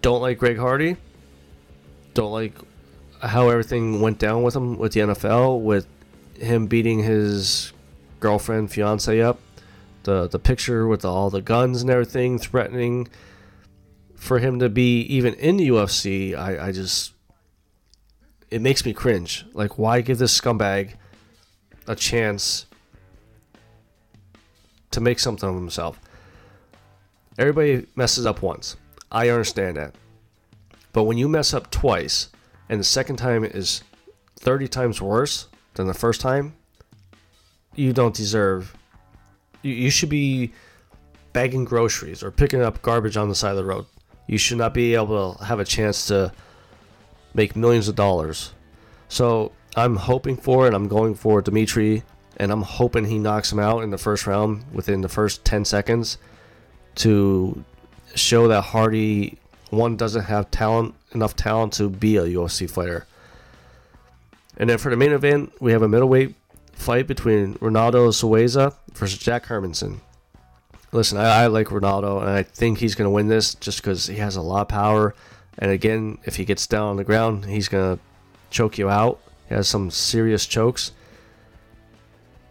Don't 0.00 0.22
like 0.22 0.38
Greg 0.38 0.56
Hardy. 0.56 0.96
Don't 2.14 2.32
like 2.32 2.54
how 3.20 3.48
everything 3.48 4.00
went 4.00 4.18
down 4.18 4.42
with 4.42 4.56
him 4.56 4.78
with 4.78 4.92
the 4.92 5.00
NFL, 5.00 5.60
with 5.60 5.86
him 6.40 6.66
beating 6.66 7.02
his 7.02 7.72
girlfriend, 8.20 8.70
fiance 8.70 9.20
up. 9.20 9.40
The 10.04 10.28
the 10.28 10.38
picture 10.38 10.86
with 10.86 11.04
all 11.04 11.30
the 11.30 11.42
guns 11.42 11.82
and 11.82 11.90
everything, 11.90 12.38
threatening 12.38 13.08
for 14.14 14.38
him 14.38 14.58
to 14.60 14.68
be 14.68 15.00
even 15.02 15.34
in 15.34 15.56
the 15.56 15.68
UFC. 15.68 16.36
I, 16.36 16.68
I 16.68 16.72
just 16.72 17.12
it 18.50 18.62
makes 18.62 18.84
me 18.84 18.92
cringe. 18.92 19.44
Like, 19.52 19.78
why 19.78 20.00
give 20.00 20.18
this 20.18 20.38
scumbag 20.38 20.94
a 21.86 21.96
chance 21.96 22.66
to 24.92 25.00
make 25.00 25.18
something 25.18 25.48
of 25.48 25.54
himself? 25.54 26.00
Everybody 27.38 27.86
messes 27.96 28.24
up 28.24 28.42
once. 28.42 28.76
I 29.10 29.28
understand 29.28 29.76
that. 29.76 29.94
But 30.92 31.04
when 31.04 31.18
you 31.18 31.28
mess 31.28 31.52
up 31.52 31.70
twice 31.70 32.30
and 32.68 32.80
the 32.80 32.84
second 32.84 33.16
time 33.16 33.44
is 33.44 33.82
30 34.38 34.68
times 34.68 35.02
worse 35.02 35.48
than 35.76 35.86
the 35.86 35.94
first 35.94 36.20
time, 36.20 36.54
you 37.74 37.92
don't 37.92 38.14
deserve. 38.14 38.76
You, 39.62 39.72
you 39.72 39.90
should 39.90 40.08
be 40.08 40.52
bagging 41.32 41.64
groceries 41.64 42.22
or 42.22 42.30
picking 42.30 42.62
up 42.62 42.82
garbage 42.82 43.16
on 43.16 43.28
the 43.28 43.34
side 43.34 43.50
of 43.50 43.56
the 43.56 43.64
road. 43.64 43.86
You 44.26 44.38
should 44.38 44.58
not 44.58 44.74
be 44.74 44.94
able 44.94 45.34
to 45.34 45.44
have 45.44 45.60
a 45.60 45.64
chance 45.64 46.06
to 46.08 46.32
make 47.34 47.54
millions 47.54 47.88
of 47.88 47.94
dollars. 47.94 48.52
So 49.08 49.52
I'm 49.76 49.96
hoping 49.96 50.36
for 50.36 50.66
and 50.66 50.74
I'm 50.74 50.88
going 50.88 51.14
for 51.14 51.40
Dimitri, 51.42 52.02
and 52.38 52.50
I'm 52.50 52.62
hoping 52.62 53.04
he 53.04 53.18
knocks 53.18 53.52
him 53.52 53.58
out 53.58 53.82
in 53.82 53.90
the 53.90 53.98
first 53.98 54.26
round 54.26 54.64
within 54.72 55.02
the 55.02 55.08
first 55.08 55.44
10 55.44 55.64
seconds 55.64 56.18
to 56.96 57.62
show 58.14 58.48
that 58.48 58.62
Hardy 58.62 59.38
one 59.70 59.96
doesn't 59.96 60.24
have 60.24 60.50
talent 60.50 60.94
enough 61.12 61.36
talent 61.36 61.74
to 61.74 61.90
be 61.90 62.16
a 62.16 62.22
UFC 62.22 62.68
fighter. 62.68 63.06
And 64.56 64.70
then 64.70 64.78
for 64.78 64.90
the 64.90 64.96
main 64.96 65.12
event, 65.12 65.52
we 65.60 65.72
have 65.72 65.82
a 65.82 65.88
middleweight 65.88 66.34
fight 66.72 67.06
between 67.06 67.54
Ronaldo 67.54 68.12
Souza 68.12 68.74
versus 68.92 69.18
Jack 69.18 69.46
Hermansson. 69.46 70.00
Listen, 70.92 71.18
I, 71.18 71.42
I 71.42 71.46
like 71.48 71.68
Ronaldo, 71.68 72.20
and 72.20 72.30
I 72.30 72.42
think 72.42 72.78
he's 72.78 72.94
going 72.94 73.06
to 73.06 73.10
win 73.10 73.28
this 73.28 73.54
just 73.54 73.82
because 73.82 74.06
he 74.06 74.16
has 74.16 74.36
a 74.36 74.42
lot 74.42 74.62
of 74.62 74.68
power. 74.68 75.14
And 75.58 75.70
again, 75.70 76.18
if 76.24 76.36
he 76.36 76.44
gets 76.44 76.66
down 76.66 76.88
on 76.88 76.96
the 76.96 77.04
ground, 77.04 77.44
he's 77.46 77.68
going 77.68 77.96
to 77.96 78.02
choke 78.50 78.78
you 78.78 78.88
out. 78.88 79.20
He 79.48 79.54
has 79.54 79.68
some 79.68 79.90
serious 79.90 80.46
chokes. 80.46 80.92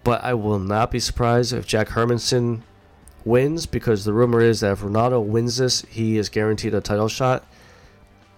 But 0.04 0.24
I 0.24 0.34
will 0.36 0.60
not 0.60 0.92
be 0.92 1.00
surprised 1.00 1.54
if 1.54 1.66
Jack 1.66 1.90
Hermansson 1.90 2.62
wins 3.24 3.66
because 3.66 4.06
the 4.06 4.14
rumor 4.14 4.42
is 4.42 4.60
that 4.60 4.74
if 4.74 4.82
Ronaldo 4.82 5.24
wins 5.24 5.58
this, 5.58 5.82
he 5.90 6.18
is 6.18 6.30
guaranteed 6.30 6.76
a 6.76 6.82
title 6.82 7.08
shot. 7.08 7.44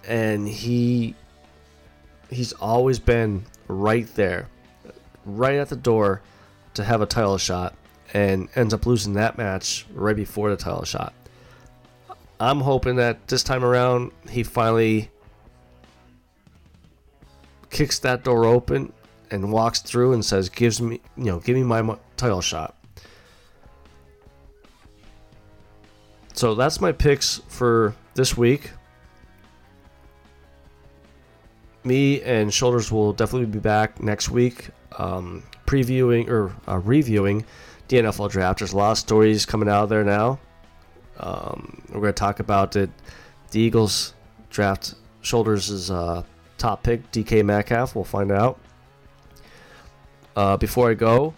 And 0.08 0.47
he 0.47 1.15
he's 2.30 2.53
always 2.53 2.99
been 2.99 3.45
right 3.67 4.08
there, 4.15 4.49
right 5.25 5.56
at 5.56 5.69
the 5.69 5.75
door 5.75 6.21
to 6.73 6.84
have 6.84 7.01
a 7.01 7.06
title 7.06 7.38
shot 7.38 7.75
and 8.13 8.49
ends 8.56 8.73
up 8.73 8.86
losing 8.86 9.13
that 9.13 9.38
match 9.38 9.86
right 9.93 10.15
before 10.15 10.49
the 10.49 10.58
title 10.58 10.86
shot. 10.86 11.13
I'm 12.39 12.62
hoping 12.62 12.97
that 12.97 13.27
this 13.27 13.43
time 13.43 13.63
around 13.63 14.12
he 14.30 14.43
finally 14.43 15.10
kicks 17.69 17.99
that 17.99 18.23
door 18.23 18.45
open 18.45 18.93
and 19.32 19.51
walks 19.51 19.82
through 19.82 20.13
and 20.13 20.23
says, 20.23 20.47
"Gives 20.47 20.80
me, 20.82 21.01
you 21.17 21.25
know, 21.25 21.39
give 21.39 21.56
me 21.56 21.63
my 21.63 21.97
title 22.15 22.41
shot." 22.41 22.75
So 26.34 26.53
that's 26.53 26.80
my 26.80 26.91
picks 26.91 27.41
for 27.47 27.95
this 28.13 28.38
week. 28.38 28.69
Me 31.88 32.21
and 32.21 32.54
Shoulders 32.54 32.91
will 32.91 33.13
definitely 33.13 33.47
be 33.47 33.60
back 33.60 34.02
next 34.04 34.30
week, 34.30 34.69
um, 34.97 35.43
previewing 35.65 36.28
or 36.28 36.54
uh, 36.67 36.80
reviewing 36.80 37.45
the 37.88 37.97
NFL 37.97 38.30
draft. 38.30 38.60
There's 38.60 38.73
a 38.73 38.78
lot 38.78 38.91
of 38.91 38.97
stories 38.97 39.45
coming 39.45 39.69
out 39.69 39.88
there 39.88 40.04
now. 40.04 40.39
Um, 41.17 41.82
we're 41.88 42.02
going 42.02 42.13
to 42.13 42.19
talk 42.19 42.41
about 42.41 42.76
it. 42.76 42.89
The 43.52 43.62
Eagles 43.62 44.13
draft 44.50 44.95
Shoulders 45.21 45.69
is 45.69 45.89
uh, 45.89 46.23
top 46.58 46.84
pick, 46.84 47.10
DK 47.12 47.43
Metcalf. 47.43 47.95
We'll 47.95 48.04
find 48.04 48.32
out. 48.32 48.60
Uh, 50.36 50.58
before 50.58 50.91
I 50.91 50.93
go, 50.93 51.34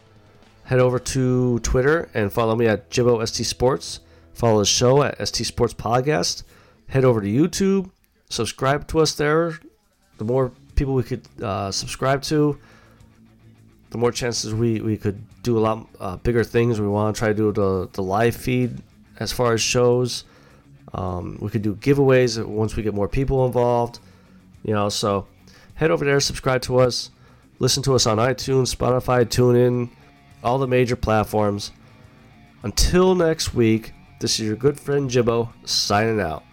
head 0.64 0.80
over 0.80 1.00
to 1.00 1.60
Twitter 1.60 2.10
and 2.14 2.34
follow 2.34 2.56
me 2.56 2.68
at 2.68 2.90
Jibbo 2.90 3.26
ST 3.28 3.46
Sports. 3.46 4.00
Follow 4.34 4.60
the 4.60 4.66
show 4.66 5.04
at 5.04 5.28
ST 5.28 5.46
Sports 5.46 5.74
Podcast. 5.74 6.44
Head 6.88 7.06
over 7.06 7.22
to 7.22 7.28
YouTube. 7.28 7.92
Subscribe 8.30 8.88
to 8.88 9.00
us 9.00 9.14
there. 9.14 9.60
The 10.20 10.26
more 10.26 10.52
people 10.76 10.94
we 10.94 11.04
could 11.04 11.28
uh, 11.42 11.72
subscribe 11.72 12.22
to, 12.24 12.60
the 13.90 13.98
more 13.98 14.12
chances 14.12 14.54
we, 14.54 14.82
we 14.82 14.98
could 14.98 15.20
do 15.42 15.58
a 15.58 15.62
lot 15.62 15.88
uh, 16.00 16.18
bigger 16.18 16.44
things. 16.44 16.80
We 16.80 16.88
want 16.88 17.16
to 17.16 17.20
try 17.20 17.30
to 17.30 17.34
do 17.34 17.52
the, 17.52 17.90
the 17.94 18.04
live 18.04 18.36
feed 18.36 18.78
as 19.20 19.32
far 19.32 19.54
as 19.54 19.62
shows. 19.62 20.26
Um, 20.94 21.38
we 21.42 21.50
could 21.50 21.62
do 21.62 21.76
giveaways 21.76 22.44
once 22.46 22.76
we 22.76 22.84
get 22.84 22.94
more 22.94 23.08
people 23.08 23.46
involved. 23.46 24.00
You 24.64 24.74
know, 24.74 24.90
so 24.90 25.28
head 25.76 25.90
over 25.90 26.04
there, 26.04 26.20
subscribe 26.20 26.62
to 26.64 26.80
us, 26.80 27.12
listen 27.60 27.82
to 27.84 27.96
us 27.96 28.06
on 28.06 28.18
iTunes, 28.18 28.76
Spotify, 28.76 29.26
TuneIn, 29.26 29.90
all 30.44 30.58
the 30.60 30.68
major 30.68 30.96
platforms. 30.96 31.72
Until 32.64 33.16
next 33.16 33.54
week, 33.54 33.94
this 34.20 34.40
is 34.40 34.46
your 34.46 34.58
good 34.58 34.78
friend 34.78 35.10
Jibbo 35.10 35.54
signing 35.66 36.20
out. 36.20 36.44